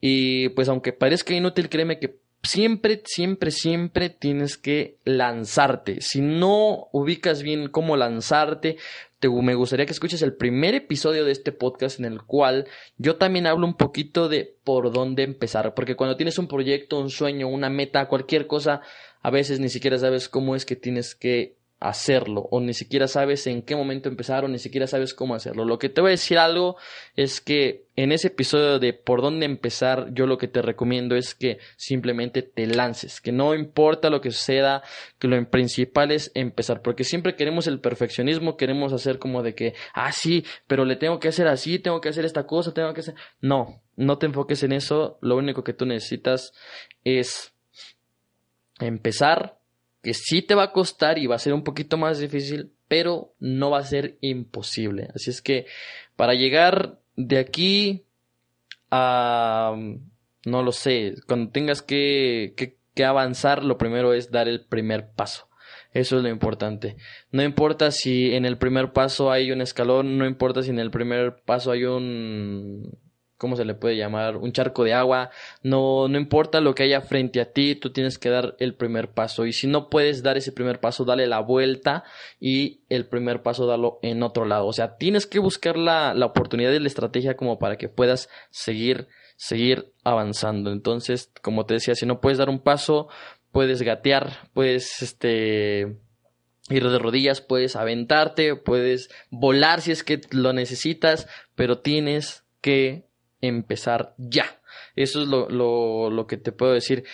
Y 0.00 0.50
pues 0.50 0.68
aunque 0.68 0.92
parezca 0.92 1.32
inútil, 1.32 1.70
créeme 1.70 1.98
que 1.98 2.23
siempre, 2.44 3.02
siempre, 3.04 3.50
siempre 3.50 4.10
tienes 4.10 4.56
que 4.56 4.98
lanzarte. 5.04 6.00
Si 6.00 6.20
no 6.20 6.88
ubicas 6.92 7.42
bien 7.42 7.68
cómo 7.68 7.96
lanzarte, 7.96 8.76
te, 9.18 9.28
me 9.28 9.54
gustaría 9.54 9.86
que 9.86 9.92
escuches 9.92 10.22
el 10.22 10.34
primer 10.34 10.74
episodio 10.74 11.24
de 11.24 11.32
este 11.32 11.52
podcast 11.52 11.98
en 11.98 12.04
el 12.04 12.22
cual 12.22 12.66
yo 12.98 13.16
también 13.16 13.46
hablo 13.46 13.66
un 13.66 13.76
poquito 13.76 14.28
de 14.28 14.56
por 14.62 14.92
dónde 14.92 15.22
empezar. 15.22 15.74
Porque 15.74 15.96
cuando 15.96 16.16
tienes 16.16 16.38
un 16.38 16.46
proyecto, 16.46 17.00
un 17.00 17.10
sueño, 17.10 17.48
una 17.48 17.70
meta, 17.70 18.08
cualquier 18.08 18.46
cosa, 18.46 18.82
a 19.22 19.30
veces 19.30 19.58
ni 19.58 19.70
siquiera 19.70 19.98
sabes 19.98 20.28
cómo 20.28 20.54
es 20.54 20.66
que 20.66 20.76
tienes 20.76 21.14
que 21.14 21.56
hacerlo 21.84 22.48
o 22.50 22.60
ni 22.60 22.72
siquiera 22.72 23.08
sabes 23.08 23.46
en 23.46 23.60
qué 23.60 23.76
momento 23.76 24.08
empezar 24.08 24.44
o 24.44 24.48
ni 24.48 24.58
siquiera 24.58 24.86
sabes 24.86 25.12
cómo 25.12 25.34
hacerlo. 25.34 25.66
Lo 25.66 25.78
que 25.78 25.90
te 25.90 26.00
voy 26.00 26.08
a 26.08 26.10
decir 26.12 26.38
algo 26.38 26.76
es 27.14 27.42
que 27.42 27.84
en 27.94 28.10
ese 28.10 28.28
episodio 28.28 28.78
de 28.78 28.94
por 28.94 29.20
dónde 29.20 29.44
empezar, 29.44 30.08
yo 30.14 30.26
lo 30.26 30.38
que 30.38 30.48
te 30.48 30.62
recomiendo 30.62 31.14
es 31.14 31.34
que 31.34 31.58
simplemente 31.76 32.40
te 32.40 32.66
lances, 32.66 33.20
que 33.20 33.32
no 33.32 33.54
importa 33.54 34.08
lo 34.08 34.22
que 34.22 34.30
suceda, 34.30 34.82
que 35.18 35.28
lo 35.28 35.50
principal 35.50 36.10
es 36.10 36.32
empezar, 36.34 36.80
porque 36.80 37.04
siempre 37.04 37.36
queremos 37.36 37.66
el 37.66 37.80
perfeccionismo, 37.80 38.56
queremos 38.56 38.94
hacer 38.94 39.18
como 39.18 39.42
de 39.42 39.54
que, 39.54 39.74
ah, 39.92 40.10
sí, 40.10 40.44
pero 40.66 40.86
le 40.86 40.96
tengo 40.96 41.20
que 41.20 41.28
hacer 41.28 41.46
así, 41.46 41.78
tengo 41.78 42.00
que 42.00 42.08
hacer 42.08 42.24
esta 42.24 42.46
cosa, 42.46 42.72
tengo 42.72 42.94
que 42.94 43.00
hacer... 43.00 43.14
No, 43.40 43.82
no 43.96 44.16
te 44.16 44.26
enfoques 44.26 44.62
en 44.62 44.72
eso, 44.72 45.18
lo 45.20 45.36
único 45.36 45.62
que 45.62 45.74
tú 45.74 45.84
necesitas 45.84 46.52
es 47.04 47.52
empezar 48.80 49.58
que 50.04 50.14
sí 50.14 50.42
te 50.42 50.54
va 50.54 50.64
a 50.64 50.72
costar 50.72 51.18
y 51.18 51.26
va 51.26 51.36
a 51.36 51.40
ser 51.40 51.54
un 51.54 51.64
poquito 51.64 51.96
más 51.96 52.18
difícil, 52.18 52.70
pero 52.86 53.34
no 53.40 53.70
va 53.70 53.78
a 53.78 53.84
ser 53.84 54.18
imposible. 54.20 55.08
Así 55.14 55.30
es 55.30 55.40
que 55.40 55.66
para 56.14 56.34
llegar 56.34 57.00
de 57.16 57.38
aquí 57.38 58.04
a, 58.90 59.74
no 60.44 60.62
lo 60.62 60.72
sé, 60.72 61.14
cuando 61.26 61.50
tengas 61.50 61.80
que, 61.80 62.52
que, 62.56 62.76
que 62.94 63.04
avanzar, 63.04 63.64
lo 63.64 63.78
primero 63.78 64.12
es 64.12 64.30
dar 64.30 64.46
el 64.46 64.66
primer 64.66 65.10
paso. 65.10 65.48
Eso 65.92 66.18
es 66.18 66.22
lo 66.22 66.28
importante. 66.28 66.96
No 67.30 67.42
importa 67.42 67.90
si 67.90 68.34
en 68.34 68.44
el 68.44 68.58
primer 68.58 68.92
paso 68.92 69.32
hay 69.32 69.52
un 69.52 69.62
escalón, 69.62 70.18
no 70.18 70.26
importa 70.26 70.62
si 70.62 70.70
en 70.70 70.80
el 70.80 70.90
primer 70.90 71.36
paso 71.46 71.70
hay 71.70 71.84
un 71.84 72.98
¿cómo 73.36 73.56
se 73.56 73.64
le 73.64 73.74
puede 73.74 73.96
llamar? 73.96 74.36
Un 74.36 74.52
charco 74.52 74.84
de 74.84 74.94
agua. 74.94 75.30
No, 75.62 76.08
no 76.08 76.18
importa 76.18 76.60
lo 76.60 76.74
que 76.74 76.84
haya 76.84 77.00
frente 77.00 77.40
a 77.40 77.52
ti, 77.52 77.74
tú 77.74 77.92
tienes 77.92 78.18
que 78.18 78.30
dar 78.30 78.56
el 78.58 78.74
primer 78.74 79.10
paso. 79.10 79.46
Y 79.46 79.52
si 79.52 79.66
no 79.66 79.90
puedes 79.90 80.22
dar 80.22 80.36
ese 80.36 80.52
primer 80.52 80.80
paso, 80.80 81.04
dale 81.04 81.26
la 81.26 81.40
vuelta 81.40 82.04
y 82.40 82.80
el 82.88 83.06
primer 83.06 83.42
paso 83.42 83.66
dalo 83.66 83.98
en 84.02 84.22
otro 84.22 84.44
lado. 84.44 84.66
O 84.66 84.72
sea, 84.72 84.96
tienes 84.96 85.26
que 85.26 85.38
buscar 85.38 85.76
la, 85.76 86.14
la 86.14 86.26
oportunidad 86.26 86.72
y 86.72 86.80
la 86.80 86.88
estrategia 86.88 87.36
como 87.36 87.58
para 87.58 87.76
que 87.76 87.88
puedas 87.88 88.28
seguir, 88.50 89.08
seguir 89.36 89.92
avanzando. 90.04 90.72
Entonces, 90.72 91.32
como 91.42 91.66
te 91.66 91.74
decía, 91.74 91.94
si 91.94 92.06
no 92.06 92.20
puedes 92.20 92.38
dar 92.38 92.48
un 92.48 92.60
paso, 92.60 93.08
puedes 93.52 93.82
gatear, 93.82 94.48
puedes, 94.52 95.02
este, 95.02 95.96
ir 96.70 96.88
de 96.88 96.98
rodillas, 96.98 97.40
puedes 97.40 97.76
aventarte, 97.76 98.56
puedes 98.56 99.10
volar 99.30 99.80
si 99.80 99.92
es 99.92 100.02
que 100.02 100.20
lo 100.30 100.52
necesitas, 100.52 101.28
pero 101.54 101.78
tienes 101.78 102.44
que 102.60 103.06
empezar 103.46 104.14
ya. 104.18 104.46
Eso 104.96 105.22
es 105.22 105.28
lo, 105.28 105.48
lo, 105.48 106.10
lo 106.10 106.26
que 106.26 106.36
te 106.36 106.52
puedo 106.52 106.72
decir. 106.72 107.04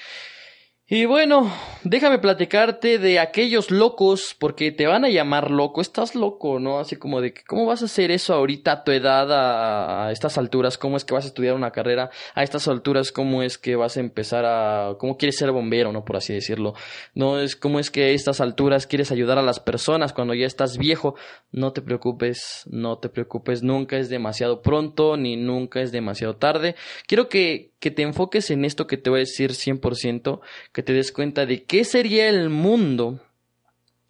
Y 0.93 1.05
bueno, 1.05 1.49
déjame 1.85 2.19
platicarte 2.19 2.99
de 2.99 3.21
aquellos 3.21 3.71
locos, 3.71 4.35
porque 4.37 4.73
te 4.73 4.89
van 4.89 5.05
a 5.05 5.09
llamar 5.09 5.53
loco, 5.53 5.81
estás 5.81 6.17
loco, 6.17 6.59
¿no? 6.59 6.81
Así 6.81 6.97
como 6.97 7.21
de 7.21 7.33
que, 7.33 7.45
¿cómo 7.45 7.65
vas 7.65 7.83
a 7.83 7.85
hacer 7.85 8.11
eso 8.11 8.35
ahorita 8.35 8.73
a 8.73 8.83
tu 8.83 8.91
edad, 8.91 9.29
a, 9.31 10.11
estas 10.11 10.37
alturas? 10.37 10.79
¿Cómo 10.79 10.97
es 10.97 11.05
que 11.05 11.15
vas 11.15 11.27
a 11.27 11.29
estudiar 11.29 11.55
una 11.55 11.71
carrera? 11.71 12.11
A 12.35 12.43
estas 12.43 12.67
alturas, 12.67 13.13
¿cómo 13.13 13.45
es 13.45 13.57
que 13.57 13.77
vas 13.77 13.97
a 13.97 14.01
empezar 14.01 14.45
a, 14.45 14.97
cómo 14.99 15.17
quieres 15.17 15.37
ser 15.37 15.53
bombero, 15.53 15.93
¿no? 15.93 16.05
Por 16.05 16.17
así 16.17 16.35
decirlo. 16.35 16.75
No 17.15 17.39
es, 17.39 17.55
¿cómo 17.55 17.79
es 17.79 17.93
que 17.93 18.07
a 18.07 18.09
estas 18.09 18.41
alturas 18.41 18.89
quieres 18.89 19.13
ayudar 19.13 19.39
a 19.39 19.43
las 19.43 19.61
personas 19.61 20.13
cuando 20.13 20.35
ya 20.35 20.47
estás 20.47 20.77
viejo? 20.77 21.15
No 21.53 21.73
te 21.73 21.83
preocupes, 21.83 22.65
no 22.69 22.99
te 22.99 23.09
preocupes, 23.11 23.63
nunca 23.63 23.97
es 23.97 24.09
demasiado 24.09 24.61
pronto, 24.61 25.17
ni 25.17 25.37
nunca 25.37 25.83
es 25.83 25.93
demasiado 25.93 26.35
tarde. 26.35 26.75
Quiero 27.07 27.29
que, 27.29 27.71
que 27.79 27.93
te 27.93 28.03
enfoques 28.03 28.51
en 28.51 28.65
esto 28.65 28.89
que 28.89 28.97
te 28.97 29.09
voy 29.09 29.19
a 29.19 29.21
decir 29.21 29.53
100%, 29.53 30.41
que 30.73 30.80
te 30.83 30.93
des 30.93 31.13
cuenta 31.13 31.47
de 31.47 31.65
qué 31.65 31.85
sería 31.85 32.29
el 32.29 32.51
mundo 32.51 33.21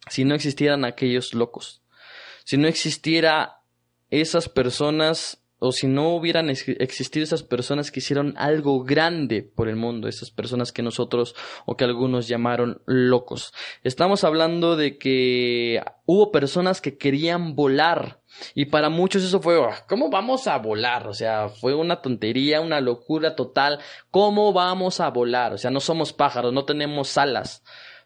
si 0.09 0.25
no 0.25 0.35
existieran 0.35 0.85
aquellos 0.85 1.33
locos, 1.33 1.81
si 2.43 2.57
no 2.57 2.67
existiera 2.67 3.61
esas 4.09 4.49
personas 4.49 5.41
o 5.63 5.71
si 5.71 5.85
no 5.85 6.15
hubieran 6.15 6.49
existido 6.49 7.23
esas 7.23 7.43
personas 7.43 7.91
que 7.91 7.99
hicieron 7.99 8.33
algo 8.37 8.83
grande 8.83 9.43
por 9.43 9.69
el 9.69 9.75
mundo, 9.75 10.07
esas 10.07 10.31
personas 10.31 10.71
que 10.71 10.81
nosotros 10.81 11.35
o 11.67 11.77
que 11.77 11.83
algunos 11.83 12.27
llamaron 12.27 12.81
locos. 12.87 13.53
Estamos 13.83 14.23
hablando 14.23 14.75
de 14.75 14.97
que 14.97 15.83
hubo 16.07 16.31
personas 16.31 16.81
que 16.81 16.97
querían 16.97 17.55
volar 17.55 18.20
y 18.55 18.65
para 18.65 18.89
muchos 18.89 19.23
eso 19.23 19.41
fue, 19.41 19.59
ah, 19.63 19.85
¿cómo 19.87 20.09
vamos 20.09 20.47
a 20.47 20.57
volar? 20.57 21.07
O 21.07 21.13
sea, 21.13 21.49
fue 21.49 21.73
una 21.73 22.01
tontería, 22.01 22.61
una 22.61 22.81
locura 22.81 23.35
total. 23.35 23.79
¿Cómo 24.09 24.53
vamos 24.53 24.99
a 24.99 25.09
volar? 25.09 25.53
O 25.53 25.57
sea, 25.57 25.71
no 25.71 25.79
somos 25.79 26.13
pájaros, 26.13 26.53
no 26.53 26.65
tenemos 26.65 27.17
alas. 27.17 27.63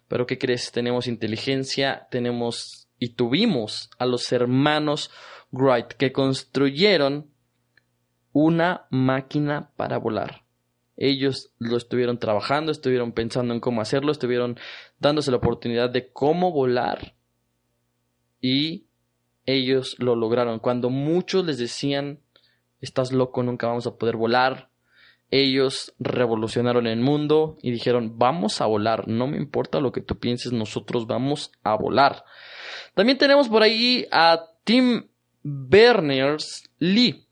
Pero 0.08 0.26
¿qué 0.26 0.38
crees? 0.38 0.72
Tenemos 0.72 1.08
inteligencia, 1.08 2.08
tenemos 2.12 2.88
y 3.00 3.10
tuvimos 3.10 3.90
a 3.98 4.06
los 4.06 4.32
hermanos 4.32 5.12
Wright 5.52 5.88
que 5.94 6.12
construyeron 6.12 7.32
una 8.32 8.86
máquina 8.90 9.72
para 9.76 9.98
volar. 9.98 10.44
Ellos 10.98 11.52
lo 11.60 11.78
estuvieron 11.78 12.20
trabajando, 12.20 12.72
estuvieron 12.72 13.12
pensando 13.12 13.54
en 13.54 13.60
cómo 13.60 13.82
hacerlo, 13.82 14.12
estuvieron 14.12 14.58
dándose 15.00 15.32
la 15.32 15.38
oportunidad 15.38 15.90
de 15.90 16.12
cómo 16.12 16.52
volar 16.52 17.16
y 18.40 18.86
ellos 19.46 19.96
lo 20.00 20.16
lograron. 20.16 20.60
Cuando 20.60 20.90
muchos 20.90 21.46
les 21.46 21.58
decían, 21.58 22.20
estás 22.82 23.12
loco, 23.12 23.44
nunca 23.44 23.68
vamos 23.68 23.88
a 23.88 23.96
poder 23.96 24.16
volar, 24.16 24.70
ellos 25.32 25.94
revolucionaron 26.00 26.88
el 26.88 27.00
mundo 27.00 27.58
y 27.62 27.72
dijeron, 27.72 28.18
vamos 28.18 28.62
a 28.62 28.66
volar, 28.68 29.08
no 29.08 29.28
me 29.28 29.38
importa 29.38 29.80
lo 29.80 29.92
que 29.92 30.02
tú 30.02 30.20
pienses, 30.20 30.52
nosotros 30.52 31.08
vamos 31.08 31.52
a 31.64 31.76
volar. 31.76 32.24
También 32.94 33.18
tenemos 33.18 33.50
por 33.50 33.64
ahí 33.64 34.08
a 34.12 34.46
Tim 34.64 35.08
Berners-Lee. 35.44 37.26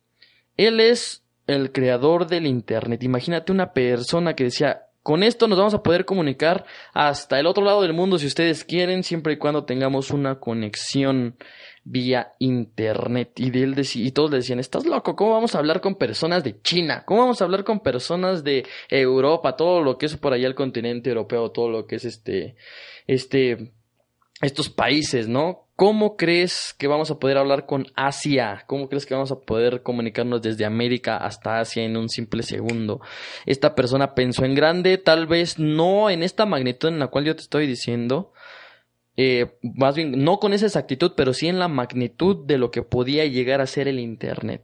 Él 0.58 0.80
es 0.80 1.24
el 1.48 1.72
creador 1.72 2.28
del 2.28 2.46
Internet. 2.48 3.04
Imagínate 3.04 3.52
una 3.52 3.74
persona 3.74 4.36
que 4.36 4.46
decía, 4.46 4.88
con 5.04 5.22
esto 5.22 5.48
nos 5.48 5.58
vamos 5.58 5.74
a 5.74 5.84
poder 5.84 6.06
comunicar 6.06 6.66
hasta 6.94 7.38
el 7.38 7.46
otro 7.46 7.64
lado 7.64 7.82
del 7.82 7.94
mundo 7.94 8.18
si 8.18 8.26
ustedes 8.26 8.64
quieren, 8.64 9.04
siempre 9.04 9.34
y 9.34 9.38
cuando 9.38 9.66
tengamos 9.66 10.12
una 10.12 10.40
conexión 10.40 11.36
vía 11.84 12.34
internet. 12.40 13.32
Y, 13.38 13.52
de 13.52 13.64
él 13.64 13.76
y 13.96 14.12
todos 14.12 14.32
le 14.32 14.38
decían, 14.38 14.60
estás 14.60 14.86
loco, 14.86 15.16
¿cómo 15.18 15.34
vamos 15.34 15.56
a 15.56 15.60
hablar 15.60 15.82
con 15.82 15.96
personas 15.96 16.44
de 16.46 16.62
China? 16.62 17.04
¿Cómo 17.06 17.22
vamos 17.22 17.42
a 17.42 17.44
hablar 17.44 17.66
con 17.66 17.82
personas 17.82 18.46
de 18.46 18.66
Europa? 18.90 19.58
Todo 19.58 19.82
lo 19.82 19.98
que 19.98 20.06
es 20.06 20.16
por 20.16 20.32
allá 20.32 20.48
el 20.48 20.56
continente 20.56 21.10
europeo, 21.10 21.52
todo 21.52 21.70
lo 21.70 21.86
que 21.86 21.98
es 21.98 22.06
este, 22.06 22.56
este, 23.06 23.74
estos 24.42 24.70
países, 24.70 25.28
¿no? 25.28 25.68
¿Cómo 25.84 26.16
crees 26.16 26.74
que 26.78 26.88
vamos 26.88 27.12
a 27.12 27.20
poder 27.20 27.38
hablar 27.38 27.66
con 27.66 27.88
Asia? 27.94 28.64
¿Cómo 28.68 28.88
crees 28.88 29.06
que 29.06 29.16
vamos 29.16 29.34
a 29.34 29.42
poder 29.42 29.84
comunicarnos 29.84 30.42
desde 30.42 30.64
América 30.64 31.18
hasta 31.18 31.60
Asia 31.60 31.84
en 31.84 31.98
un 31.98 32.08
simple 32.08 32.42
segundo? 32.44 33.02
Esta 33.46 33.76
persona 33.76 34.16
pensó 34.16 34.46
en 34.46 34.56
grande, 34.56 34.98
tal 34.98 35.28
vez 35.28 35.60
no 35.60 36.10
en 36.10 36.24
esta 36.24 36.46
magnitud 36.46 36.88
en 36.88 37.00
la 37.00 37.08
cual 37.08 37.26
yo 37.26 37.36
te 37.36 37.42
estoy 37.42 37.68
diciendo, 37.68 38.32
eh, 39.18 39.58
más 39.76 39.98
bien 39.98 40.24
no 40.24 40.40
con 40.40 40.54
esa 40.54 40.68
exactitud, 40.68 41.16
pero 41.18 41.34
sí 41.34 41.50
en 41.50 41.60
la 41.60 41.68
magnitud 41.68 42.46
de 42.46 42.58
lo 42.58 42.72
que 42.72 42.84
podía 42.84 43.26
llegar 43.26 43.60
a 43.60 43.68
ser 43.68 43.90
el 43.90 44.00
Internet. 44.00 44.64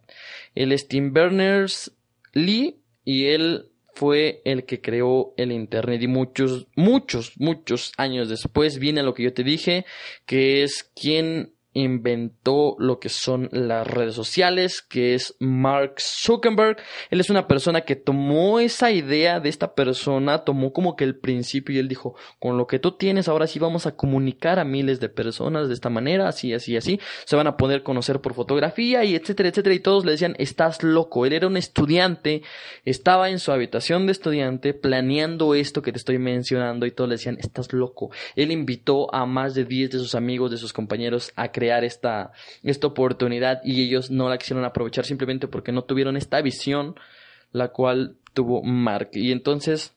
El 0.55 0.79
Steam 0.79 1.11
Berners 1.11 1.91
Lee 2.31 2.81
y 3.03 3.25
él 3.25 3.68
fue 3.99 4.41
el 4.45 4.63
que 4.63 4.79
creó 4.79 5.33
el 5.35 5.51
Internet 5.51 6.01
y 6.01 6.07
muchos, 6.07 6.67
muchos, 6.77 7.33
muchos 7.37 7.91
años 7.97 8.29
después 8.29 8.79
viene 8.79 9.03
lo 9.03 9.13
que 9.13 9.23
yo 9.23 9.33
te 9.33 9.43
dije, 9.43 9.85
que 10.25 10.63
es 10.63 10.89
quien 10.95 11.53
inventó 11.73 12.75
lo 12.79 12.99
que 12.99 13.09
son 13.09 13.49
las 13.51 13.85
redes 13.87 14.15
sociales, 14.15 14.81
que 14.81 15.13
es 15.13 15.35
Mark 15.39 15.95
Zuckerberg. 15.99 16.77
Él 17.09 17.19
es 17.19 17.29
una 17.29 17.47
persona 17.47 17.81
que 17.81 17.95
tomó 17.95 18.59
esa 18.59 18.91
idea 18.91 19.39
de 19.39 19.49
esta 19.49 19.75
persona, 19.75 20.39
tomó 20.39 20.73
como 20.73 20.95
que 20.95 21.03
el 21.03 21.17
principio 21.17 21.75
y 21.75 21.79
él 21.79 21.87
dijo, 21.87 22.15
con 22.39 22.57
lo 22.57 22.67
que 22.67 22.79
tú 22.79 22.93
tienes 22.93 23.27
ahora 23.27 23.47
sí 23.47 23.59
vamos 23.59 23.85
a 23.85 23.95
comunicar 23.95 24.59
a 24.59 24.65
miles 24.65 24.99
de 24.99 25.09
personas 25.09 25.67
de 25.67 25.73
esta 25.73 25.89
manera, 25.89 26.27
así, 26.27 26.53
así, 26.53 26.75
así. 26.75 26.99
Se 27.25 27.35
van 27.35 27.47
a 27.47 27.57
poder 27.57 27.83
conocer 27.83 28.19
por 28.21 28.33
fotografía 28.33 29.03
y 29.03 29.15
etcétera, 29.15 29.49
etcétera. 29.49 29.75
Y 29.75 29.79
todos 29.79 30.05
le 30.05 30.11
decían, 30.11 30.35
estás 30.39 30.83
loco. 30.83 31.25
Él 31.25 31.33
era 31.33 31.47
un 31.47 31.57
estudiante, 31.57 32.41
estaba 32.85 33.29
en 33.29 33.39
su 33.39 33.51
habitación 33.51 34.05
de 34.05 34.11
estudiante 34.11 34.73
planeando 34.73 35.53
esto 35.53 35.81
que 35.81 35.91
te 35.91 35.97
estoy 35.97 36.17
mencionando 36.17 36.85
y 36.85 36.91
todos 36.91 37.09
le 37.09 37.15
decían, 37.15 37.37
estás 37.39 37.73
loco. 37.73 38.09
Él 38.35 38.51
invitó 38.51 39.13
a 39.13 39.25
más 39.25 39.53
de 39.53 39.65
10 39.65 39.91
de 39.91 39.99
sus 39.99 40.15
amigos, 40.15 40.51
de 40.51 40.57
sus 40.57 40.73
compañeros 40.73 41.31
a 41.35 41.51
crear 41.59 41.83
esta, 41.83 42.31
esta 42.63 42.87
oportunidad 42.87 43.59
y 43.65 43.83
ellos 43.83 44.09
no 44.11 44.29
la 44.29 44.37
quisieron 44.37 44.63
aprovechar 44.63 45.03
simplemente 45.03 45.49
porque 45.49 45.73
no 45.73 45.83
tuvieron 45.83 46.15
esta 46.15 46.41
visión 46.41 46.95
la 47.51 47.69
cual 47.69 48.15
tuvo 48.33 48.63
Mark. 48.63 49.09
Y 49.13 49.31
entonces, 49.31 49.95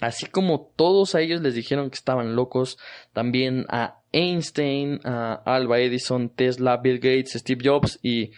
así 0.00 0.26
como 0.26 0.72
todos 0.76 1.14
a 1.14 1.20
ellos 1.20 1.40
les 1.42 1.54
dijeron 1.54 1.90
que 1.90 1.94
estaban 1.94 2.34
locos, 2.34 2.76
también 3.12 3.66
a 3.68 4.00
Einstein, 4.12 5.00
a 5.04 5.34
Alba 5.44 5.78
Edison, 5.78 6.30
Tesla, 6.30 6.78
Bill 6.78 6.98
Gates, 6.98 7.34
Steve 7.34 7.62
Jobs 7.64 7.98
y 8.02 8.32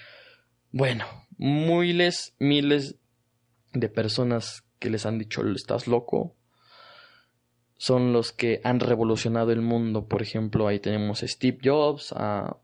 bueno, 0.71 1.07
miles, 1.39 2.35
miles 2.39 2.97
de 3.73 3.89
personas 3.89 4.65
que 4.79 4.91
les 4.91 5.07
han 5.07 5.19
dicho 5.19 5.43
estás 5.55 5.87
loco, 5.87 6.35
son 7.83 8.13
los 8.13 8.31
que 8.31 8.61
han 8.63 8.79
revolucionado 8.79 9.51
el 9.51 9.61
mundo. 9.61 10.07
Por 10.07 10.23
ejemplo, 10.23 10.69
ahí 10.69 10.79
tenemos 10.79 11.25
a 11.25 11.27
Steve 11.27 11.59
Jobs, 11.65 12.13
a 12.17 12.57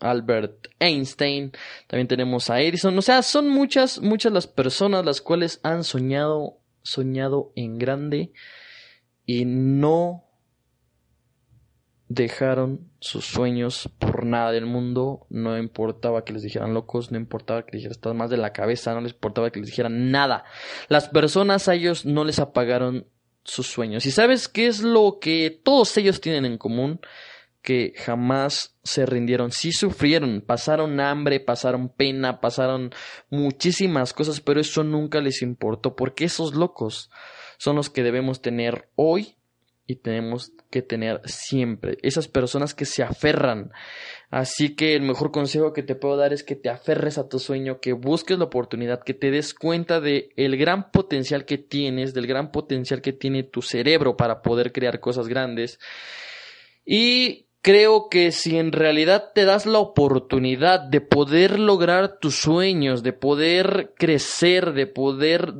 Albert 0.00 0.68
Einstein, 0.78 1.52
también 1.88 2.08
tenemos 2.08 2.48
a 2.48 2.62
Edison. 2.62 2.96
O 2.96 3.02
sea, 3.02 3.20
son 3.20 3.50
muchas, 3.50 4.00
muchas 4.00 4.32
las 4.32 4.46
personas 4.46 5.04
las 5.04 5.20
cuales 5.20 5.60
han 5.62 5.84
soñado, 5.84 6.56
soñado 6.80 7.52
en 7.54 7.76
grande 7.76 8.32
y 9.26 9.44
no 9.44 10.24
dejaron 12.08 12.90
sus 13.00 13.26
sueños 13.26 13.90
por 13.98 14.24
nada 14.24 14.52
del 14.52 14.64
mundo, 14.64 15.26
no 15.28 15.58
importaba 15.58 16.24
que 16.24 16.32
les 16.32 16.42
dijeran 16.42 16.72
locos, 16.72 17.12
no 17.12 17.18
importaba 17.18 17.66
que 17.66 17.72
les 17.72 17.82
dijeran 17.82 17.92
estás 17.92 18.14
más 18.14 18.30
de 18.30 18.38
la 18.38 18.54
cabeza, 18.54 18.94
no 18.94 19.02
les 19.02 19.12
importaba 19.12 19.50
que 19.50 19.60
les 19.60 19.68
dijeran 19.68 20.10
nada. 20.10 20.44
Las 20.88 21.10
personas 21.10 21.68
a 21.68 21.74
ellos 21.74 22.06
no 22.06 22.24
les 22.24 22.38
apagaron 22.38 23.06
sus 23.44 23.66
sueños. 23.66 24.06
¿Y 24.06 24.10
sabes 24.10 24.48
qué 24.48 24.66
es 24.66 24.80
lo 24.80 25.18
que 25.20 25.50
todos 25.50 25.96
ellos 25.96 26.20
tienen 26.20 26.44
en 26.44 26.58
común? 26.58 27.00
Que 27.62 27.94
jamás 27.96 28.76
se 28.82 29.06
rindieron, 29.06 29.50
sí 29.50 29.72
sufrieron, 29.72 30.42
pasaron 30.42 31.00
hambre, 31.00 31.40
pasaron 31.40 31.88
pena, 31.88 32.40
pasaron 32.40 32.92
muchísimas 33.30 34.12
cosas, 34.12 34.40
pero 34.40 34.60
eso 34.60 34.84
nunca 34.84 35.20
les 35.20 35.40
importó, 35.40 35.96
porque 35.96 36.24
esos 36.24 36.54
locos 36.54 37.10
son 37.58 37.76
los 37.76 37.88
que 37.88 38.02
debemos 38.02 38.42
tener 38.42 38.90
hoy 38.96 39.36
y 39.86 39.96
tenemos 39.96 40.52
que 40.70 40.82
tener 40.82 41.20
siempre. 41.24 41.98
Esas 42.02 42.28
personas 42.28 42.74
que 42.74 42.84
se 42.84 43.02
aferran. 43.02 43.70
Así 44.30 44.74
que 44.74 44.94
el 44.94 45.02
mejor 45.02 45.30
consejo 45.30 45.72
que 45.72 45.82
te 45.82 45.94
puedo 45.94 46.16
dar 46.16 46.32
es 46.32 46.42
que 46.42 46.56
te 46.56 46.70
aferres 46.70 47.18
a 47.18 47.28
tu 47.28 47.38
sueño, 47.38 47.80
que 47.80 47.92
busques 47.92 48.38
la 48.38 48.44
oportunidad, 48.44 49.02
que 49.04 49.14
te 49.14 49.30
des 49.30 49.54
cuenta 49.54 50.00
de 50.00 50.30
el 50.36 50.56
gran 50.56 50.90
potencial 50.90 51.44
que 51.44 51.58
tienes, 51.58 52.14
del 52.14 52.26
gran 52.26 52.50
potencial 52.50 53.02
que 53.02 53.12
tiene 53.12 53.42
tu 53.42 53.62
cerebro 53.62 54.16
para 54.16 54.42
poder 54.42 54.72
crear 54.72 55.00
cosas 55.00 55.28
grandes. 55.28 55.78
Y 56.84 57.46
creo 57.60 58.08
que 58.08 58.32
si 58.32 58.58
en 58.58 58.72
realidad 58.72 59.32
te 59.34 59.44
das 59.44 59.66
la 59.66 59.78
oportunidad 59.78 60.80
de 60.80 61.00
poder 61.00 61.58
lograr 61.58 62.18
tus 62.18 62.36
sueños, 62.36 63.02
de 63.02 63.12
poder 63.12 63.92
crecer, 63.96 64.72
de 64.72 64.86
poder 64.86 65.54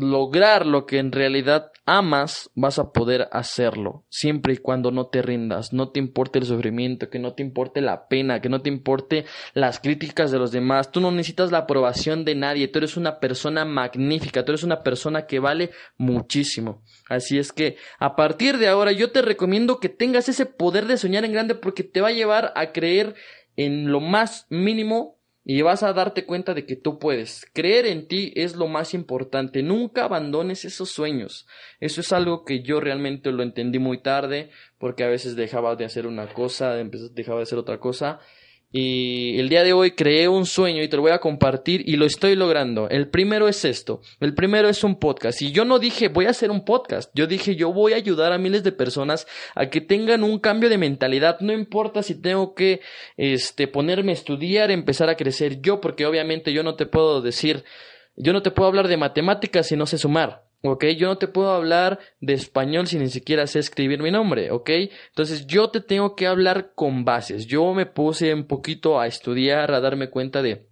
lograr 0.00 0.66
lo 0.66 0.86
que 0.86 0.98
en 0.98 1.12
realidad 1.12 1.72
amas, 1.86 2.50
vas 2.54 2.78
a 2.78 2.92
poder 2.92 3.28
hacerlo, 3.30 4.04
siempre 4.08 4.54
y 4.54 4.56
cuando 4.56 4.90
no 4.90 5.06
te 5.06 5.22
rindas, 5.22 5.72
no 5.72 5.90
te 5.90 6.00
importe 6.00 6.40
el 6.40 6.44
sufrimiento, 6.44 7.08
que 7.08 7.20
no 7.20 7.34
te 7.34 7.42
importe 7.42 7.80
la 7.80 8.08
pena, 8.08 8.40
que 8.40 8.48
no 8.48 8.60
te 8.60 8.68
importe 8.68 9.24
las 9.54 9.78
críticas 9.78 10.32
de 10.32 10.38
los 10.38 10.50
demás, 10.50 10.90
tú 10.90 11.00
no 11.00 11.12
necesitas 11.12 11.52
la 11.52 11.58
aprobación 11.58 12.24
de 12.24 12.34
nadie, 12.34 12.68
tú 12.68 12.78
eres 12.78 12.96
una 12.96 13.20
persona 13.20 13.64
magnífica, 13.64 14.44
tú 14.44 14.52
eres 14.52 14.64
una 14.64 14.82
persona 14.82 15.26
que 15.26 15.38
vale 15.38 15.70
muchísimo. 15.96 16.82
Así 17.08 17.38
es 17.38 17.52
que 17.52 17.76
a 17.98 18.16
partir 18.16 18.58
de 18.58 18.68
ahora 18.68 18.90
yo 18.90 19.12
te 19.12 19.22
recomiendo 19.22 19.78
que 19.78 19.88
tengas 19.88 20.28
ese 20.28 20.46
poder 20.46 20.86
de 20.86 20.96
soñar 20.96 21.24
en 21.24 21.32
grande 21.32 21.54
porque 21.54 21.84
te 21.84 22.00
va 22.00 22.08
a 22.08 22.12
llevar 22.12 22.52
a 22.56 22.72
creer 22.72 23.14
en 23.56 23.90
lo 23.90 24.00
más 24.00 24.46
mínimo 24.50 25.15
y 25.48 25.62
vas 25.62 25.84
a 25.84 25.92
darte 25.92 26.26
cuenta 26.26 26.54
de 26.54 26.66
que 26.66 26.74
tú 26.74 26.98
puedes. 26.98 27.46
Creer 27.52 27.86
en 27.86 28.08
ti 28.08 28.32
es 28.34 28.56
lo 28.56 28.66
más 28.66 28.94
importante. 28.94 29.62
Nunca 29.62 30.04
abandones 30.04 30.64
esos 30.64 30.90
sueños. 30.90 31.46
Eso 31.78 32.00
es 32.00 32.12
algo 32.12 32.44
que 32.44 32.64
yo 32.64 32.80
realmente 32.80 33.30
lo 33.30 33.44
entendí 33.44 33.78
muy 33.78 34.02
tarde 34.02 34.50
porque 34.78 35.04
a 35.04 35.08
veces 35.08 35.36
dejaba 35.36 35.76
de 35.76 35.84
hacer 35.84 36.08
una 36.08 36.32
cosa, 36.32 36.74
dejaba 36.74 37.38
de 37.38 37.44
hacer 37.44 37.58
otra 37.58 37.78
cosa 37.78 38.18
y 38.78 39.40
el 39.40 39.48
día 39.48 39.64
de 39.64 39.72
hoy 39.72 39.92
creé 39.92 40.28
un 40.28 40.44
sueño 40.44 40.82
y 40.82 40.88
te 40.88 40.96
lo 40.96 41.02
voy 41.02 41.12
a 41.12 41.18
compartir 41.18 41.88
y 41.88 41.96
lo 41.96 42.04
estoy 42.04 42.34
logrando. 42.34 42.90
El 42.90 43.08
primero 43.08 43.48
es 43.48 43.64
esto. 43.64 44.02
El 44.20 44.34
primero 44.34 44.68
es 44.68 44.84
un 44.84 44.96
podcast. 44.96 45.40
Y 45.40 45.50
yo 45.50 45.64
no 45.64 45.78
dije 45.78 46.08
voy 46.08 46.26
a 46.26 46.30
hacer 46.30 46.50
un 46.50 46.62
podcast. 46.62 47.10
Yo 47.14 47.26
dije 47.26 47.56
yo 47.56 47.72
voy 47.72 47.94
a 47.94 47.96
ayudar 47.96 48.34
a 48.34 48.38
miles 48.38 48.64
de 48.64 48.72
personas 48.72 49.26
a 49.54 49.70
que 49.70 49.80
tengan 49.80 50.22
un 50.22 50.38
cambio 50.40 50.68
de 50.68 50.76
mentalidad. 50.76 51.40
No 51.40 51.54
importa 51.54 52.02
si 52.02 52.20
tengo 52.20 52.54
que 52.54 52.82
este, 53.16 53.66
ponerme 53.66 54.12
a 54.12 54.14
estudiar, 54.14 54.70
empezar 54.70 55.08
a 55.08 55.16
crecer 55.16 55.62
yo, 55.62 55.80
porque 55.80 56.04
obviamente 56.04 56.52
yo 56.52 56.62
no 56.62 56.74
te 56.74 56.84
puedo 56.84 57.22
decir, 57.22 57.64
yo 58.14 58.34
no 58.34 58.42
te 58.42 58.50
puedo 58.50 58.68
hablar 58.68 58.88
de 58.88 58.98
matemáticas 58.98 59.68
si 59.68 59.76
no 59.76 59.86
sé 59.86 59.96
sumar. 59.96 60.45
¿Ok? 60.62 60.84
Yo 60.96 61.08
no 61.08 61.18
te 61.18 61.28
puedo 61.28 61.50
hablar 61.50 61.98
de 62.20 62.34
español 62.34 62.86
si 62.86 62.98
ni 62.98 63.08
siquiera 63.08 63.46
sé 63.46 63.58
escribir 63.58 64.02
mi 64.02 64.10
nombre, 64.10 64.50
¿ok? 64.50 64.70
Entonces 65.08 65.46
yo 65.46 65.70
te 65.70 65.80
tengo 65.80 66.16
que 66.16 66.26
hablar 66.26 66.72
con 66.74 67.04
bases. 67.04 67.46
Yo 67.46 67.72
me 67.74 67.86
puse 67.86 68.32
un 68.34 68.46
poquito 68.46 69.00
a 69.00 69.06
estudiar, 69.06 69.72
a 69.72 69.80
darme 69.80 70.10
cuenta 70.10 70.42
de 70.42 70.66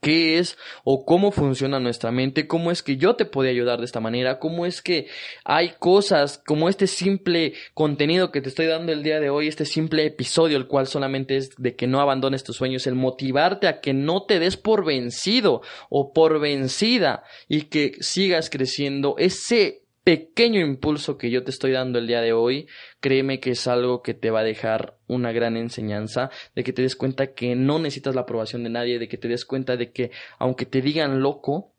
qué 0.00 0.38
es 0.38 0.56
o 0.84 1.04
cómo 1.04 1.32
funciona 1.32 1.80
nuestra 1.80 2.12
mente, 2.12 2.46
cómo 2.46 2.70
es 2.70 2.82
que 2.82 2.96
yo 2.96 3.16
te 3.16 3.24
puedo 3.24 3.48
ayudar 3.50 3.80
de 3.80 3.84
esta 3.84 4.00
manera, 4.00 4.38
cómo 4.38 4.64
es 4.64 4.80
que 4.80 5.08
hay 5.44 5.74
cosas 5.78 6.38
como 6.38 6.68
este 6.68 6.86
simple 6.86 7.54
contenido 7.74 8.30
que 8.30 8.40
te 8.40 8.48
estoy 8.48 8.66
dando 8.66 8.92
el 8.92 9.02
día 9.02 9.18
de 9.18 9.30
hoy, 9.30 9.48
este 9.48 9.64
simple 9.64 10.06
episodio, 10.06 10.56
el 10.56 10.68
cual 10.68 10.86
solamente 10.86 11.36
es 11.36 11.50
de 11.56 11.74
que 11.74 11.88
no 11.88 12.00
abandones 12.00 12.44
tus 12.44 12.56
sueños, 12.56 12.86
el 12.86 12.94
motivarte 12.94 13.66
a 13.66 13.80
que 13.80 13.92
no 13.92 14.24
te 14.24 14.38
des 14.38 14.56
por 14.56 14.84
vencido 14.84 15.62
o 15.88 16.12
por 16.12 16.40
vencida 16.40 17.24
y 17.48 17.62
que 17.62 17.96
sigas 18.00 18.50
creciendo, 18.50 19.16
ese 19.18 19.81
pequeño 20.04 20.60
impulso 20.60 21.16
que 21.16 21.30
yo 21.30 21.44
te 21.44 21.50
estoy 21.50 21.72
dando 21.72 21.98
el 21.98 22.06
día 22.06 22.20
de 22.20 22.32
hoy, 22.32 22.66
créeme 23.00 23.40
que 23.40 23.50
es 23.50 23.66
algo 23.66 24.02
que 24.02 24.14
te 24.14 24.30
va 24.30 24.40
a 24.40 24.44
dejar 24.44 24.96
una 25.06 25.32
gran 25.32 25.56
enseñanza, 25.56 26.30
de 26.54 26.64
que 26.64 26.72
te 26.72 26.82
des 26.82 26.96
cuenta 26.96 27.34
que 27.34 27.54
no 27.54 27.78
necesitas 27.78 28.14
la 28.14 28.22
aprobación 28.22 28.64
de 28.64 28.70
nadie, 28.70 28.98
de 28.98 29.08
que 29.08 29.18
te 29.18 29.28
des 29.28 29.44
cuenta 29.44 29.76
de 29.76 29.92
que 29.92 30.10
aunque 30.38 30.66
te 30.66 30.82
digan 30.82 31.20
loco, 31.20 31.72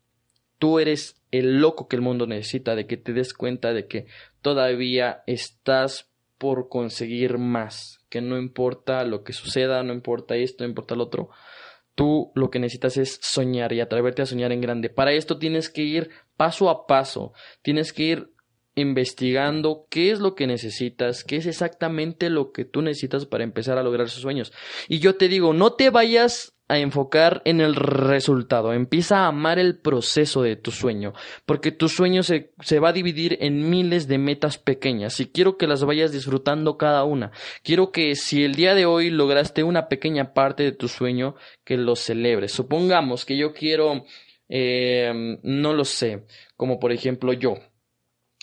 tú 0.58 0.78
eres 0.78 1.20
el 1.30 1.60
loco 1.60 1.88
que 1.88 1.96
el 1.96 2.02
mundo 2.02 2.26
necesita, 2.26 2.74
de 2.74 2.86
que 2.86 2.96
te 2.96 3.12
des 3.12 3.34
cuenta 3.34 3.72
de 3.72 3.86
que 3.86 4.06
todavía 4.40 5.22
estás 5.26 6.10
por 6.38 6.68
conseguir 6.68 7.38
más, 7.38 8.00
que 8.08 8.20
no 8.20 8.38
importa 8.38 9.04
lo 9.04 9.22
que 9.22 9.32
suceda, 9.32 9.82
no 9.82 9.92
importa 9.92 10.36
esto, 10.36 10.64
no 10.64 10.68
importa 10.68 10.94
lo 10.94 11.04
otro, 11.04 11.30
Tú 11.94 12.32
lo 12.34 12.50
que 12.50 12.58
necesitas 12.58 12.96
es 12.96 13.20
soñar 13.22 13.72
y 13.72 13.80
atreverte 13.80 14.22
a 14.22 14.26
soñar 14.26 14.50
en 14.50 14.60
grande. 14.60 14.90
Para 14.90 15.12
esto 15.12 15.38
tienes 15.38 15.70
que 15.70 15.82
ir 15.82 16.10
paso 16.36 16.70
a 16.70 16.86
paso, 16.86 17.32
tienes 17.62 17.92
que 17.92 18.02
ir 18.02 18.34
investigando 18.76 19.86
qué 19.88 20.10
es 20.10 20.18
lo 20.18 20.34
que 20.34 20.46
necesitas, 20.46 21.24
qué 21.24 21.36
es 21.36 21.46
exactamente 21.46 22.28
lo 22.28 22.52
que 22.52 22.64
tú 22.64 22.82
necesitas 22.82 23.26
para 23.26 23.44
empezar 23.44 23.78
a 23.78 23.82
lograr 23.82 24.06
esos 24.06 24.22
sueños. 24.22 24.52
Y 24.88 24.98
yo 24.98 25.16
te 25.16 25.28
digo, 25.28 25.52
no 25.52 25.74
te 25.74 25.90
vayas 25.90 26.54
a 26.66 26.78
enfocar 26.78 27.42
en 27.44 27.60
el 27.60 27.74
resultado, 27.74 28.72
empieza 28.72 29.18
a 29.18 29.26
amar 29.26 29.58
el 29.58 29.78
proceso 29.78 30.42
de 30.42 30.56
tu 30.56 30.70
sueño, 30.70 31.12
porque 31.44 31.72
tu 31.72 31.90
sueño 31.90 32.22
se, 32.22 32.52
se, 32.62 32.78
va 32.78 32.88
a 32.88 32.94
dividir 32.94 33.36
en 33.40 33.68
miles 33.68 34.08
de 34.08 34.16
metas 34.16 34.56
pequeñas 34.56 35.20
y 35.20 35.26
quiero 35.26 35.58
que 35.58 35.66
las 35.66 35.84
vayas 35.84 36.10
disfrutando 36.10 36.78
cada 36.78 37.04
una. 37.04 37.32
Quiero 37.62 37.92
que 37.92 38.16
si 38.16 38.44
el 38.44 38.54
día 38.54 38.74
de 38.74 38.86
hoy 38.86 39.10
lograste 39.10 39.62
una 39.62 39.88
pequeña 39.88 40.32
parte 40.32 40.62
de 40.62 40.72
tu 40.72 40.88
sueño, 40.88 41.34
que 41.64 41.76
lo 41.76 41.96
celebres. 41.96 42.52
Supongamos 42.52 43.26
que 43.26 43.36
yo 43.36 43.52
quiero, 43.52 44.04
eh, 44.48 45.12
no 45.42 45.72
lo 45.72 45.84
sé, 45.84 46.26
como 46.56 46.78
por 46.78 46.92
ejemplo 46.92 47.32
yo, 47.32 47.56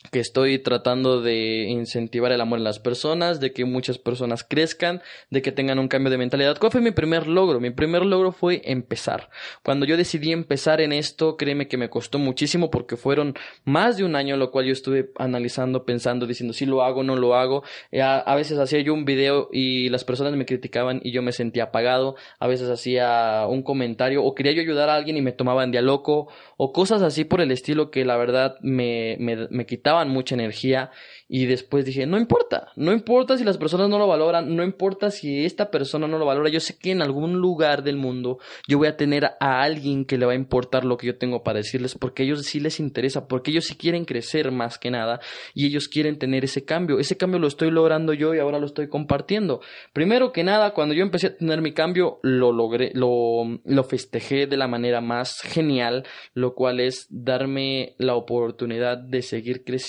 que 0.10 0.20
estoy 0.20 0.58
tratando 0.58 1.22
de 1.22 1.66
incentivar 1.70 2.32
el 2.32 2.42
amor 2.42 2.58
en 2.58 2.64
las 2.64 2.80
personas, 2.80 3.40
de 3.40 3.54
que 3.54 3.66
muchas 3.66 4.00
personas 4.00 4.44
crezcan, 4.44 5.02
de 5.30 5.42
que 5.42 5.52
tengan 5.52 5.78
un 5.78 5.88
cambio 5.88 6.10
de 6.10 6.18
mentalidad. 6.18 6.58
¿Cuál 6.58 6.72
fue 6.72 6.82
mi 6.82 6.92
primer 6.92 7.28
logro? 7.28 7.60
Mi 7.60 7.70
primer 7.70 8.06
logro 8.06 8.32
fue 8.32 8.62
empezar. 8.66 9.30
Cuando 9.64 9.86
yo 9.86 9.98
decidí 9.98 10.32
empezar 10.32 10.82
en 10.82 10.92
esto, 10.92 11.38
créeme 11.38 11.68
que 11.68 11.78
me 11.78 11.90
costó 11.90 12.18
muchísimo 12.18 12.72
porque 12.72 12.98
fueron 12.98 13.36
más 13.64 13.98
de 13.98 14.04
un 14.04 14.16
año 14.16 14.38
lo 14.38 14.50
cual 14.50 14.66
yo 14.66 14.74
estuve 14.74 15.12
analizando, 15.18 15.86
pensando, 15.86 16.26
diciendo 16.26 16.54
si 16.54 16.66
lo 16.66 16.82
hago, 16.84 17.04
no 17.04 17.16
lo 17.16 17.36
hago. 17.36 17.64
Eh, 17.92 18.02
a, 18.02 18.36
veces 18.36 18.58
hacía 18.58 18.80
yo 18.80 18.94
un 18.94 19.06
video 19.06 19.50
y 19.52 19.90
las 19.90 20.04
personas 20.04 20.34
me 20.34 20.46
criticaban 20.46 21.00
y 21.04 21.12
yo 21.12 21.22
me 21.22 21.32
sentía 21.32 21.66
apagado. 21.66 22.16
A 22.40 22.48
veces 22.48 22.70
hacía 22.70 23.46
un 23.48 23.62
comentario 23.62 24.24
o 24.24 24.34
quería 24.34 24.54
yo 24.54 24.62
ayudar 24.62 24.90
a 24.90 24.96
alguien 24.96 25.18
y 25.18 25.22
me 25.22 25.32
tomaban 25.32 25.72
de 25.72 25.82
loco 25.82 26.28
o 26.58 26.72
cosas 26.72 27.02
así 27.02 27.24
por 27.24 27.42
el 27.42 27.52
estilo 27.52 27.92
que 27.92 28.06
la 28.06 28.18
verdad 28.18 28.56
me, 28.62 29.18
me, 29.20 29.48
me 29.50 29.66
quitaban 29.66 29.91
mucha 30.10 30.36
energía 30.36 30.92
y 31.34 31.46
después 31.46 31.86
dije, 31.86 32.06
no 32.06 32.18
importa, 32.18 32.74
no 32.76 32.92
importa 32.92 33.38
si 33.38 33.46
las 33.46 33.58
personas 33.58 33.88
no 33.88 33.98
lo 33.98 34.06
valoran, 34.06 34.54
no 34.54 34.64
importa 34.64 35.12
si 35.12 35.46
esta 35.46 35.72
persona 35.72 36.06
no 36.06 36.18
lo 36.18 36.26
valora, 36.26 36.50
yo 36.50 36.60
sé 36.60 36.78
que 36.78 36.92
en 36.92 37.02
algún 37.02 37.40
lugar 37.40 37.84
del 37.84 37.96
mundo 37.96 38.40
yo 38.68 38.78
voy 38.78 38.90
a 38.90 38.98
tener 38.98 39.24
a 39.40 39.62
alguien 39.62 40.04
que 40.04 40.18
le 40.18 40.26
va 40.26 40.34
a 40.34 40.36
importar 40.36 40.84
lo 40.84 40.98
que 40.98 41.08
yo 41.08 41.18
tengo 41.18 41.42
para 41.42 41.60
decirles 41.60 41.96
porque 41.98 42.24
ellos 42.24 42.42
sí 42.46 42.60
les 42.60 42.82
interesa, 42.82 43.30
porque 43.30 43.52
ellos 43.52 43.66
sí 43.66 43.76
quieren 43.76 44.04
crecer 44.04 44.52
más 44.52 44.78
que 44.78 44.92
nada 44.92 45.22
y 45.54 45.68
ellos 45.68 45.88
quieren 45.88 46.20
tener 46.20 46.44
ese 46.44 46.66
cambio, 46.66 47.00
ese 47.00 47.16
cambio 47.16 47.40
lo 47.40 47.48
estoy 47.48 47.72
logrando 47.72 48.14
yo 48.14 48.36
y 48.36 48.40
ahora 48.40 48.60
lo 48.60 48.66
estoy 48.66 48.90
compartiendo. 48.90 49.62
Primero 49.94 50.34
que 50.34 50.44
nada, 50.44 50.74
cuando 50.74 50.94
yo 50.94 51.04
empecé 51.04 51.28
a 51.28 51.38
tener 51.38 51.62
mi 51.62 51.74
cambio, 51.74 52.20
lo 52.24 52.52
logré, 52.52 52.92
lo, 52.94 53.62
lo 53.64 53.84
festejé 53.86 54.48
de 54.48 54.58
la 54.58 54.68
manera 54.68 55.00
más 55.00 55.40
genial, 55.42 56.06
lo 56.34 56.56
cual 56.56 56.82
es 56.82 57.08
darme 57.10 57.96
la 57.98 58.16
oportunidad 58.16 58.98
de 58.98 59.22
seguir 59.22 59.64
creciendo 59.64 59.81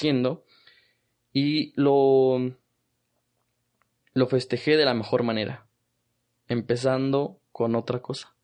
y 1.33 1.73
lo, 1.81 2.57
lo 4.15 4.27
festejé 4.27 4.77
de 4.77 4.85
la 4.85 4.95
mejor 4.95 5.23
manera, 5.23 5.67
empezando 6.49 7.41
con 7.53 7.75
otra 7.75 8.01
cosa, 8.01 8.35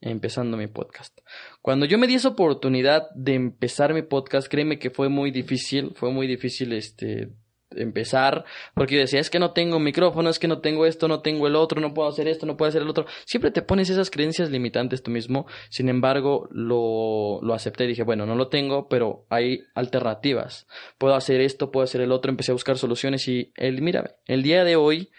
empezando 0.00 0.56
mi 0.56 0.66
podcast. 0.66 1.18
Cuando 1.62 1.86
yo 1.86 1.98
me 1.98 2.06
di 2.06 2.14
esa 2.14 2.28
oportunidad 2.28 3.10
de 3.14 3.34
empezar 3.34 3.94
mi 3.94 4.02
podcast, 4.02 4.48
créeme 4.48 4.78
que 4.78 4.90
fue 4.90 5.08
muy 5.08 5.30
difícil, 5.30 5.92
fue 5.94 6.10
muy 6.10 6.26
difícil 6.26 6.72
este 6.72 7.30
empezar, 7.70 8.44
porque 8.74 8.94
yo 8.94 9.00
decía, 9.00 9.20
es 9.20 9.30
que 9.30 9.38
no 9.38 9.52
tengo 9.52 9.78
micrófono, 9.78 10.30
es 10.30 10.38
que 10.38 10.48
no 10.48 10.60
tengo 10.60 10.86
esto, 10.86 11.08
no 11.08 11.20
tengo 11.20 11.46
el 11.46 11.56
otro, 11.56 11.80
no 11.80 11.94
puedo 11.94 12.08
hacer 12.08 12.28
esto, 12.28 12.46
no 12.46 12.56
puedo 12.56 12.68
hacer 12.68 12.82
el 12.82 12.88
otro. 12.88 13.06
Siempre 13.24 13.50
te 13.50 13.62
pones 13.62 13.90
esas 13.90 14.10
creencias 14.10 14.50
limitantes 14.50 15.02
tú 15.02 15.10
mismo. 15.10 15.46
Sin 15.68 15.88
embargo, 15.88 16.48
lo, 16.50 17.40
lo 17.42 17.54
acepté 17.54 17.84
y 17.84 17.88
dije, 17.88 18.04
bueno, 18.04 18.26
no 18.26 18.34
lo 18.34 18.48
tengo, 18.48 18.88
pero 18.88 19.26
hay 19.28 19.64
alternativas. 19.74 20.66
Puedo 20.98 21.14
hacer 21.14 21.40
esto, 21.40 21.70
puedo 21.70 21.84
hacer 21.84 22.00
el 22.00 22.12
otro. 22.12 22.30
Empecé 22.30 22.52
a 22.52 22.54
buscar 22.54 22.78
soluciones 22.78 23.26
y 23.28 23.52
el, 23.56 23.82
mira, 23.82 24.16
el 24.26 24.42
día 24.42 24.64
de 24.64 24.76
hoy 24.76 25.10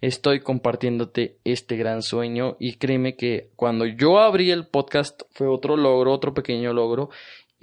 estoy 0.00 0.40
compartiéndote 0.40 1.38
este 1.44 1.76
gran 1.76 2.02
sueño 2.02 2.56
y 2.60 2.74
créeme 2.74 3.16
que 3.16 3.50
cuando 3.56 3.86
yo 3.86 4.18
abrí 4.18 4.50
el 4.50 4.66
podcast 4.66 5.22
fue 5.30 5.46
otro 5.46 5.76
logro, 5.76 6.12
otro 6.12 6.34
pequeño 6.34 6.72
logro 6.74 7.10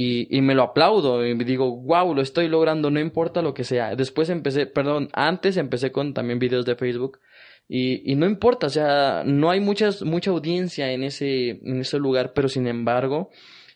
y, 0.03 0.37
y, 0.37 0.41
me 0.41 0.55
lo 0.55 0.63
aplaudo 0.63 1.25
y 1.25 1.33
digo, 1.43 1.75
wow, 1.77 2.13
lo 2.13 2.21
estoy 2.21 2.47
logrando, 2.47 2.89
no 2.89 2.99
importa 2.99 3.41
lo 3.41 3.53
que 3.53 3.63
sea. 3.63 3.95
Después 3.95 4.29
empecé, 4.29 4.65
perdón, 4.65 5.09
antes 5.13 5.57
empecé 5.57 5.91
con 5.91 6.13
también 6.13 6.39
videos 6.39 6.65
de 6.65 6.75
Facebook 6.75 7.19
y, 7.67 8.11
y 8.11 8.15
no 8.15 8.25
importa, 8.25 8.67
o 8.67 8.69
sea, 8.69 9.23
no 9.25 9.49
hay 9.49 9.59
muchas, 9.59 10.03
mucha 10.03 10.31
audiencia 10.31 10.91
en 10.91 11.03
ese, 11.03 11.51
en 11.63 11.81
ese 11.81 11.99
lugar, 11.99 12.33
pero 12.33 12.49
sin 12.49 12.67
embargo, 12.67 13.29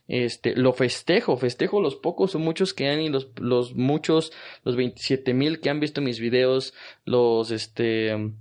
este, 0.08 0.56
lo 0.56 0.74
festejo, 0.74 1.38
festejo 1.38 1.82
los 1.82 1.96
pocos 1.96 2.36
o 2.36 2.40
muchos 2.40 2.74
que 2.74 2.90
han 2.90 3.02
y 3.02 3.10
los, 3.10 3.30
los 3.40 3.76
muchos, 3.76 4.32
los 4.64 4.76
27 4.76 5.34
mil 5.34 5.60
que 5.60 5.70
han 5.70 5.80
visto 5.80 6.02
mis 6.02 6.20
videos, 6.20 6.74
los, 7.06 7.52
este, 7.52 8.34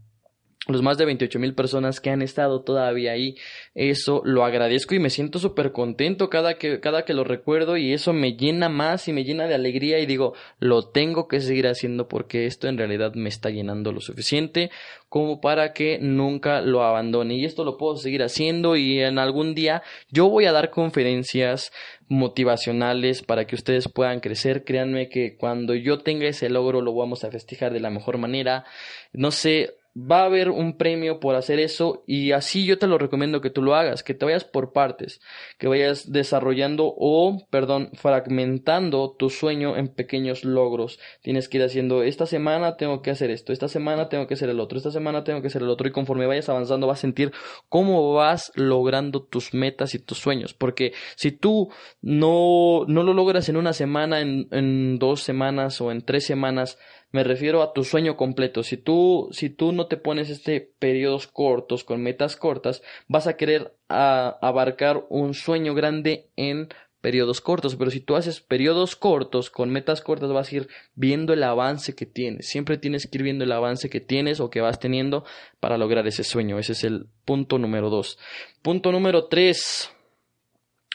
los 0.66 0.80
más 0.80 0.96
de 0.96 1.04
28 1.04 1.38
mil 1.38 1.54
personas 1.54 2.00
que 2.00 2.10
han 2.10 2.22
estado 2.22 2.62
todavía 2.62 3.12
ahí. 3.12 3.36
Eso 3.74 4.22
lo 4.24 4.44
agradezco 4.44 4.94
y 4.94 4.98
me 4.98 5.10
siento 5.10 5.38
súper 5.38 5.72
contento 5.72 6.30
cada 6.30 6.54
que, 6.54 6.80
cada 6.80 7.04
que 7.04 7.12
lo 7.12 7.22
recuerdo 7.22 7.76
y 7.76 7.92
eso 7.92 8.12
me 8.12 8.34
llena 8.36 8.68
más 8.70 9.06
y 9.08 9.12
me 9.12 9.24
llena 9.24 9.46
de 9.46 9.54
alegría 9.54 9.98
y 9.98 10.06
digo, 10.06 10.34
lo 10.58 10.88
tengo 10.88 11.28
que 11.28 11.40
seguir 11.40 11.66
haciendo 11.66 12.08
porque 12.08 12.46
esto 12.46 12.68
en 12.68 12.78
realidad 12.78 13.14
me 13.14 13.28
está 13.28 13.50
llenando 13.50 13.92
lo 13.92 14.00
suficiente 14.00 14.70
como 15.10 15.40
para 15.40 15.74
que 15.74 15.98
nunca 16.00 16.62
lo 16.62 16.82
abandone. 16.82 17.34
Y 17.34 17.44
esto 17.44 17.64
lo 17.64 17.76
puedo 17.76 17.96
seguir 17.96 18.22
haciendo 18.22 18.76
y 18.76 19.00
en 19.00 19.18
algún 19.18 19.54
día 19.54 19.82
yo 20.10 20.28
voy 20.28 20.46
a 20.46 20.52
dar 20.52 20.70
conferencias 20.70 21.72
motivacionales 22.08 23.22
para 23.22 23.46
que 23.46 23.54
ustedes 23.54 23.88
puedan 23.88 24.20
crecer. 24.20 24.64
Créanme 24.64 25.08
que 25.08 25.36
cuando 25.36 25.74
yo 25.74 25.98
tenga 25.98 26.26
ese 26.26 26.48
logro 26.48 26.80
lo 26.80 26.94
vamos 26.94 27.22
a 27.22 27.30
festejar 27.30 27.72
de 27.72 27.80
la 27.80 27.90
mejor 27.90 28.18
manera. 28.18 28.64
No 29.12 29.30
sé, 29.30 29.74
va 29.96 30.22
a 30.22 30.24
haber 30.26 30.50
un 30.50 30.76
premio 30.76 31.20
por 31.20 31.36
hacer 31.36 31.60
eso 31.60 32.02
y 32.06 32.32
así 32.32 32.64
yo 32.66 32.78
te 32.78 32.88
lo 32.88 32.98
recomiendo 32.98 33.40
que 33.40 33.50
tú 33.50 33.62
lo 33.62 33.74
hagas, 33.74 34.02
que 34.02 34.14
te 34.14 34.24
vayas 34.24 34.44
por 34.44 34.72
partes, 34.72 35.20
que 35.58 35.68
vayas 35.68 36.10
desarrollando 36.10 36.92
o, 36.96 37.46
perdón, 37.50 37.90
fragmentando 37.94 39.14
tu 39.16 39.30
sueño 39.30 39.76
en 39.76 39.88
pequeños 39.88 40.44
logros. 40.44 40.98
Tienes 41.22 41.48
que 41.48 41.58
ir 41.58 41.64
haciendo, 41.64 42.02
esta 42.02 42.26
semana 42.26 42.76
tengo 42.76 43.02
que 43.02 43.10
hacer 43.10 43.30
esto, 43.30 43.52
esta 43.52 43.68
semana 43.68 44.08
tengo 44.08 44.26
que 44.26 44.34
hacer 44.34 44.48
el 44.48 44.58
otro, 44.58 44.78
esta 44.78 44.90
semana 44.90 45.22
tengo 45.22 45.40
que 45.40 45.46
hacer 45.46 45.62
el 45.62 45.68
otro 45.68 45.86
y 45.86 45.92
conforme 45.92 46.26
vayas 46.26 46.48
avanzando 46.48 46.88
vas 46.88 46.98
a 46.98 47.02
sentir 47.02 47.32
cómo 47.68 48.14
vas 48.14 48.50
logrando 48.56 49.22
tus 49.22 49.54
metas 49.54 49.94
y 49.94 50.00
tus 50.00 50.18
sueños, 50.18 50.54
porque 50.54 50.92
si 51.14 51.30
tú 51.30 51.70
no, 52.02 52.84
no 52.88 53.02
lo 53.04 53.14
logras 53.14 53.48
en 53.48 53.56
una 53.56 53.72
semana, 53.72 54.20
en, 54.20 54.48
en 54.50 54.98
dos 54.98 55.22
semanas 55.22 55.80
o 55.80 55.92
en 55.92 56.04
tres 56.04 56.24
semanas, 56.24 56.78
me 57.14 57.22
refiero 57.22 57.62
a 57.62 57.72
tu 57.72 57.84
sueño 57.84 58.16
completo. 58.16 58.64
Si 58.64 58.76
tú, 58.76 59.28
si 59.30 59.48
tú 59.48 59.70
no 59.70 59.86
te 59.86 59.96
pones 59.96 60.30
este 60.30 60.72
periodos 60.80 61.28
cortos, 61.28 61.84
con 61.84 62.02
metas 62.02 62.34
cortas, 62.34 62.82
vas 63.06 63.28
a 63.28 63.36
querer 63.36 63.76
abarcar 63.86 65.06
un 65.10 65.32
sueño 65.32 65.74
grande 65.74 66.26
en 66.34 66.70
periodos 67.00 67.40
cortos, 67.40 67.76
pero 67.76 67.92
si 67.92 68.00
tú 68.00 68.16
haces 68.16 68.40
periodos 68.40 68.96
cortos 68.96 69.48
con 69.48 69.70
metas 69.70 70.00
cortas 70.00 70.32
vas 70.32 70.50
a 70.50 70.56
ir 70.56 70.68
viendo 70.96 71.32
el 71.32 71.44
avance 71.44 71.94
que 71.94 72.04
tienes. 72.04 72.48
Siempre 72.48 72.78
tienes 72.78 73.06
que 73.08 73.16
ir 73.18 73.22
viendo 73.22 73.44
el 73.44 73.52
avance 73.52 73.88
que 73.88 74.00
tienes 74.00 74.40
o 74.40 74.50
que 74.50 74.60
vas 74.60 74.80
teniendo 74.80 75.24
para 75.60 75.78
lograr 75.78 76.08
ese 76.08 76.24
sueño. 76.24 76.58
Ese 76.58 76.72
es 76.72 76.82
el 76.82 77.06
punto 77.24 77.58
número 77.58 77.90
dos. 77.90 78.18
Punto 78.60 78.90
número 78.90 79.28
tres. 79.28 79.88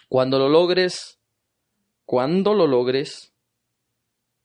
Cuando 0.09 0.37
lo 0.37 0.49
logres, 0.49 1.17
cuando 2.03 2.53
lo 2.53 2.67
logres, 2.67 3.31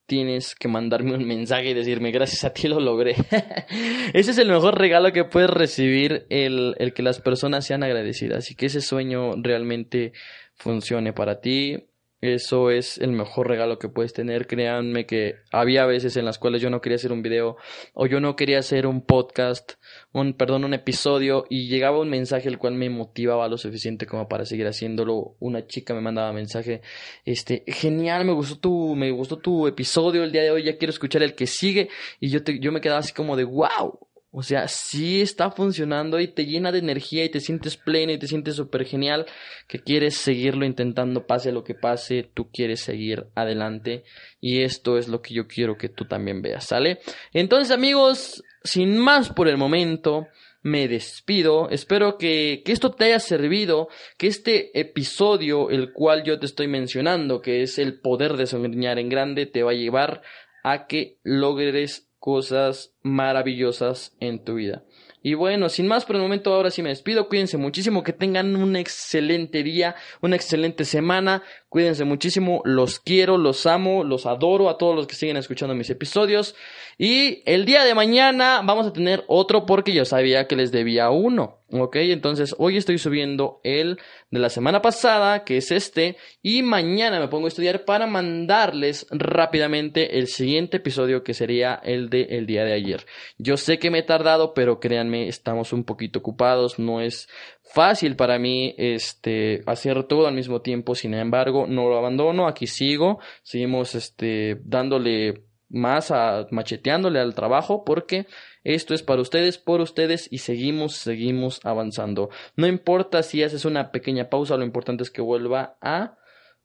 tienes 0.06 0.54
que 0.54 0.68
mandarme 0.68 1.14
un 1.14 1.26
mensaje 1.26 1.70
y 1.70 1.74
decirme 1.74 2.10
gracias 2.10 2.44
a 2.44 2.52
ti 2.52 2.68
lo 2.68 2.80
logré. 2.80 3.14
ese 4.14 4.30
es 4.30 4.38
el 4.38 4.48
mejor 4.48 4.78
regalo 4.78 5.12
que 5.12 5.24
puedes 5.24 5.50
recibir, 5.50 6.26
el, 6.30 6.74
el 6.78 6.92
que 6.92 7.02
las 7.02 7.20
personas 7.20 7.66
sean 7.66 7.82
agradecidas 7.82 8.50
y 8.50 8.54
que 8.54 8.66
ese 8.66 8.80
sueño 8.80 9.32
realmente 9.36 10.12
funcione 10.54 11.12
para 11.12 11.40
ti. 11.40 11.84
Eso 12.24 12.70
es 12.70 12.96
el 12.96 13.12
mejor 13.12 13.48
regalo 13.48 13.78
que 13.78 13.90
puedes 13.90 14.14
tener. 14.14 14.46
Créanme 14.46 15.04
que 15.04 15.40
había 15.52 15.84
veces 15.84 16.16
en 16.16 16.24
las 16.24 16.38
cuales 16.38 16.62
yo 16.62 16.70
no 16.70 16.80
quería 16.80 16.96
hacer 16.96 17.12
un 17.12 17.20
video 17.20 17.58
o 17.92 18.06
yo 18.06 18.18
no 18.18 18.34
quería 18.34 18.60
hacer 18.60 18.86
un 18.86 19.02
podcast, 19.02 19.74
un 20.10 20.32
perdón, 20.32 20.64
un 20.64 20.72
episodio 20.72 21.44
y 21.50 21.68
llegaba 21.68 22.00
un 22.00 22.08
mensaje 22.08 22.48
el 22.48 22.56
cual 22.56 22.76
me 22.76 22.88
motivaba 22.88 23.46
lo 23.46 23.58
suficiente 23.58 24.06
como 24.06 24.26
para 24.26 24.46
seguir 24.46 24.66
haciéndolo. 24.66 25.36
Una 25.38 25.66
chica 25.66 25.92
me 25.92 26.00
mandaba 26.00 26.32
mensaje, 26.32 26.80
este, 27.26 27.62
genial, 27.66 28.24
me 28.24 28.32
gustó 28.32 28.56
tu 28.58 28.96
me 28.96 29.10
gustó 29.10 29.36
tu 29.36 29.66
episodio 29.66 30.24
el 30.24 30.32
día 30.32 30.44
de 30.44 30.50
hoy, 30.50 30.62
ya 30.62 30.78
quiero 30.78 30.92
escuchar 30.92 31.22
el 31.22 31.34
que 31.34 31.46
sigue 31.46 31.90
y 32.20 32.30
yo 32.30 32.42
te, 32.42 32.58
yo 32.58 32.72
me 32.72 32.80
quedaba 32.80 33.00
así 33.00 33.12
como 33.12 33.36
de 33.36 33.44
wow, 33.44 33.98
o 34.36 34.42
sea, 34.42 34.66
sí 34.66 35.20
está 35.20 35.52
funcionando 35.52 36.18
y 36.18 36.26
te 36.26 36.44
llena 36.44 36.72
de 36.72 36.80
energía 36.80 37.24
y 37.24 37.28
te 37.28 37.38
sientes 37.38 37.76
pleno 37.76 38.10
y 38.10 38.18
te 38.18 38.26
sientes 38.26 38.56
súper 38.56 38.84
genial 38.84 39.26
que 39.68 39.78
quieres 39.78 40.16
seguirlo 40.16 40.66
intentando, 40.66 41.24
pase 41.24 41.52
lo 41.52 41.62
que 41.62 41.74
pase, 41.74 42.28
tú 42.34 42.50
quieres 42.50 42.80
seguir 42.80 43.28
adelante 43.36 44.02
y 44.40 44.62
esto 44.62 44.98
es 44.98 45.06
lo 45.06 45.22
que 45.22 45.34
yo 45.34 45.46
quiero 45.46 45.78
que 45.78 45.88
tú 45.88 46.06
también 46.06 46.42
veas, 46.42 46.66
¿sale? 46.66 46.98
Entonces 47.32 47.70
amigos, 47.70 48.42
sin 48.64 48.98
más 48.98 49.28
por 49.28 49.46
el 49.46 49.56
momento, 49.56 50.26
me 50.62 50.88
despido. 50.88 51.70
Espero 51.70 52.18
que, 52.18 52.62
que, 52.64 52.72
esto 52.72 52.90
te 52.90 53.04
haya 53.04 53.20
servido, 53.20 53.86
que 54.18 54.26
este 54.26 54.76
episodio, 54.80 55.70
el 55.70 55.92
cual 55.92 56.24
yo 56.24 56.40
te 56.40 56.46
estoy 56.46 56.66
mencionando, 56.66 57.40
que 57.40 57.62
es 57.62 57.78
el 57.78 58.00
poder 58.00 58.36
de 58.36 58.46
soñar 58.46 58.98
en 58.98 59.10
grande, 59.10 59.46
te 59.46 59.62
va 59.62 59.70
a 59.70 59.74
llevar 59.74 60.22
a 60.64 60.88
que 60.88 61.18
logres 61.22 62.08
cosas 62.24 62.94
maravillosas 63.02 64.16
en 64.18 64.42
tu 64.42 64.54
vida. 64.54 64.82
Y 65.22 65.34
bueno, 65.34 65.68
sin 65.68 65.86
más 65.86 66.06
por 66.06 66.16
el 66.16 66.22
momento, 66.22 66.54
ahora 66.54 66.70
sí 66.70 66.82
me 66.82 66.88
despido. 66.88 67.28
Cuídense 67.28 67.58
muchísimo, 67.58 68.02
que 68.02 68.14
tengan 68.14 68.56
un 68.56 68.76
excelente 68.76 69.62
día, 69.62 69.94
una 70.22 70.34
excelente 70.34 70.86
semana. 70.86 71.42
Cuídense 71.74 72.04
muchísimo, 72.04 72.62
los 72.64 73.00
quiero, 73.00 73.36
los 73.36 73.66
amo, 73.66 74.04
los 74.04 74.26
adoro 74.26 74.70
a 74.70 74.78
todos 74.78 74.94
los 74.94 75.08
que 75.08 75.16
siguen 75.16 75.38
escuchando 75.38 75.74
mis 75.74 75.90
episodios. 75.90 76.54
Y 76.98 77.42
el 77.46 77.64
día 77.64 77.84
de 77.84 77.96
mañana 77.96 78.60
vamos 78.64 78.86
a 78.86 78.92
tener 78.92 79.24
otro 79.26 79.66
porque 79.66 79.92
yo 79.92 80.04
sabía 80.04 80.46
que 80.46 80.54
les 80.54 80.70
debía 80.70 81.10
uno. 81.10 81.58
Ok, 81.70 81.96
entonces 81.96 82.54
hoy 82.58 82.76
estoy 82.76 82.98
subiendo 82.98 83.60
el 83.64 83.98
de 84.30 84.38
la 84.38 84.48
semana 84.48 84.80
pasada, 84.82 85.42
que 85.42 85.56
es 85.56 85.72
este, 85.72 86.16
y 86.40 86.62
mañana 86.62 87.18
me 87.18 87.26
pongo 87.26 87.46
a 87.46 87.48
estudiar 87.48 87.84
para 87.84 88.06
mandarles 88.06 89.08
rápidamente 89.10 90.18
el 90.18 90.28
siguiente 90.28 90.76
episodio 90.76 91.24
que 91.24 91.34
sería 91.34 91.74
el 91.82 92.10
de 92.10 92.22
el 92.30 92.46
día 92.46 92.64
de 92.64 92.74
ayer. 92.74 93.06
Yo 93.38 93.56
sé 93.56 93.80
que 93.80 93.90
me 93.90 93.98
he 93.98 94.02
tardado, 94.04 94.54
pero 94.54 94.78
créanme, 94.78 95.26
estamos 95.26 95.72
un 95.72 95.82
poquito 95.82 96.20
ocupados, 96.20 96.78
no 96.78 97.00
es 97.00 97.28
fácil 97.64 98.16
para 98.16 98.38
mí 98.38 98.74
este 98.78 99.62
hacer 99.66 100.04
todo 100.04 100.26
al 100.26 100.34
mismo 100.34 100.60
tiempo, 100.60 100.94
sin 100.94 101.14
embargo, 101.14 101.66
no 101.66 101.88
lo 101.88 101.98
abandono, 101.98 102.46
aquí 102.46 102.66
sigo, 102.66 103.18
seguimos 103.42 103.94
este 103.94 104.60
dándole 104.64 105.44
más 105.68 106.10
a 106.10 106.46
macheteándole 106.50 107.18
al 107.18 107.34
trabajo 107.34 107.84
porque 107.84 108.26
esto 108.62 108.94
es 108.94 109.02
para 109.02 109.20
ustedes, 109.20 109.58
por 109.58 109.80
ustedes 109.80 110.28
y 110.30 110.38
seguimos, 110.38 110.96
seguimos 110.96 111.60
avanzando. 111.64 112.30
No 112.56 112.66
importa 112.66 113.22
si 113.22 113.42
haces 113.42 113.64
una 113.64 113.90
pequeña 113.90 114.30
pausa, 114.30 114.56
lo 114.56 114.64
importante 114.64 115.02
es 115.02 115.10
que 115.10 115.20
vuelva 115.20 115.76
a 115.80 116.16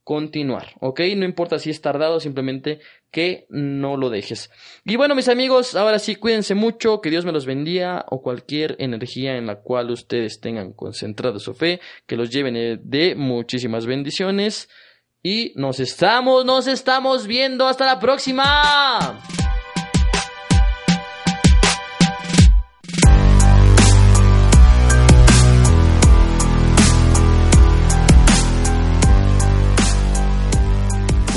continuar, 0.03 0.69
¿ok? 0.79 1.01
No 1.17 1.25
importa 1.25 1.59
si 1.59 1.69
es 1.69 1.81
tardado, 1.81 2.19
simplemente 2.19 2.79
que 3.11 3.45
no 3.49 3.97
lo 3.97 4.09
dejes. 4.09 4.49
Y 4.85 4.95
bueno, 4.95 5.15
mis 5.15 5.27
amigos, 5.27 5.75
ahora 5.75 5.99
sí, 5.99 6.15
cuídense 6.15 6.55
mucho, 6.55 7.01
que 7.01 7.09
Dios 7.09 7.25
me 7.25 7.31
los 7.31 7.45
bendiga 7.45 8.05
o 8.09 8.21
cualquier 8.21 8.75
energía 8.79 9.37
en 9.37 9.47
la 9.47 9.61
cual 9.61 9.91
ustedes 9.91 10.39
tengan 10.39 10.73
concentrada 10.73 11.39
su 11.39 11.53
fe, 11.53 11.79
que 12.05 12.15
los 12.15 12.29
lleven 12.29 12.81
de 12.83 13.15
muchísimas 13.15 13.85
bendiciones. 13.85 14.69
Y 15.21 15.51
nos 15.55 15.79
estamos, 15.79 16.45
nos 16.45 16.67
estamos 16.67 17.27
viendo. 17.27 17.67
Hasta 17.67 17.85
la 17.85 17.99
próxima. 17.99 19.21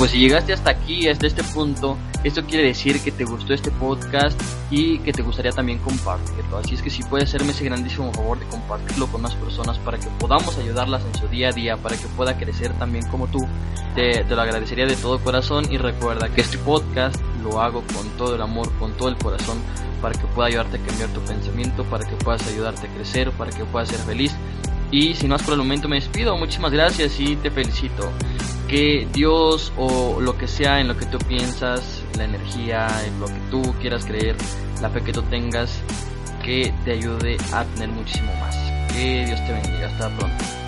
Pues 0.03 0.11
si 0.11 0.19
llegaste 0.19 0.51
hasta 0.51 0.69
aquí, 0.69 1.07
hasta 1.07 1.27
este 1.27 1.45
punto, 1.45 1.97
esto 2.25 2.43
quiere 2.43 2.67
decir 2.67 2.99
que 2.99 3.09
te 3.09 3.23
gustó 3.23 3.53
este 3.53 3.71
podcast 3.71 4.37
y 4.69 4.99
que 4.99 5.13
te 5.13 5.21
gustaría 5.21 5.53
también 5.53 5.79
compartirlo. 5.79 6.57
Así 6.57 6.75
es 6.75 6.81
que 6.81 6.89
si 6.89 7.01
puedes 7.03 7.29
hacerme 7.29 7.53
ese 7.53 7.63
grandísimo 7.63 8.11
favor 8.11 8.37
de 8.37 8.45
compartirlo 8.47 9.07
con 9.07 9.21
más 9.21 9.33
personas 9.35 9.79
para 9.79 9.97
que 9.97 10.07
podamos 10.19 10.57
ayudarlas 10.57 11.05
en 11.05 11.15
su 11.15 11.29
día 11.29 11.47
a 11.47 11.51
día, 11.53 11.77
para 11.77 11.95
que 11.95 12.05
pueda 12.17 12.37
crecer 12.37 12.73
también 12.73 13.07
como 13.07 13.27
tú, 13.27 13.47
te, 13.95 14.25
te 14.25 14.35
lo 14.35 14.41
agradecería 14.41 14.85
de 14.87 14.97
todo 14.97 15.23
corazón 15.23 15.71
y 15.71 15.77
recuerda 15.77 16.27
que 16.27 16.41
este 16.41 16.57
podcast 16.57 17.15
lo 17.41 17.61
hago 17.61 17.81
con 17.95 18.05
todo 18.17 18.35
el 18.35 18.41
amor, 18.41 18.73
con 18.79 18.91
todo 18.97 19.07
el 19.07 19.15
corazón, 19.15 19.57
para 20.01 20.19
que 20.19 20.27
pueda 20.27 20.49
ayudarte 20.49 20.79
a 20.79 20.85
cambiar 20.85 21.11
tu 21.11 21.21
pensamiento, 21.21 21.85
para 21.85 22.05
que 22.05 22.17
puedas 22.17 22.45
ayudarte 22.45 22.87
a 22.87 22.93
crecer, 22.93 23.31
para 23.31 23.51
que 23.51 23.63
puedas 23.63 23.87
ser 23.87 23.99
feliz. 23.99 24.35
Y 24.93 25.15
sin 25.15 25.29
más 25.29 25.41
por 25.41 25.53
el 25.53 25.57
momento 25.57 25.89
me 25.89 25.95
despido, 25.95 26.37
muchísimas 26.37 26.71
gracias 26.71 27.19
y 27.19 27.35
te 27.35 27.49
felicito 27.49 28.11
que 28.67 29.07
Dios 29.11 29.73
o 29.75 30.21
lo 30.21 30.37
que 30.37 30.47
sea 30.47 30.81
en 30.81 30.87
lo 30.87 30.95
que 30.95 31.07
tú 31.07 31.17
piensas, 31.17 32.03
la 32.15 32.25
energía, 32.25 32.87
en 33.03 33.19
lo 33.19 33.25
que 33.25 33.39
tú 33.49 33.73
quieras 33.81 34.05
creer, 34.05 34.35
la 34.83 34.91
fe 34.91 35.01
que 35.01 35.11
tú 35.11 35.23
tengas, 35.23 35.81
que 36.43 36.71
te 36.85 36.91
ayude 36.91 37.37
a 37.51 37.65
tener 37.65 37.89
muchísimo 37.89 38.31
más. 38.39 38.55
Que 38.93 39.25
Dios 39.25 39.43
te 39.47 39.53
bendiga. 39.53 39.87
Hasta 39.87 40.15
pronto. 40.15 40.62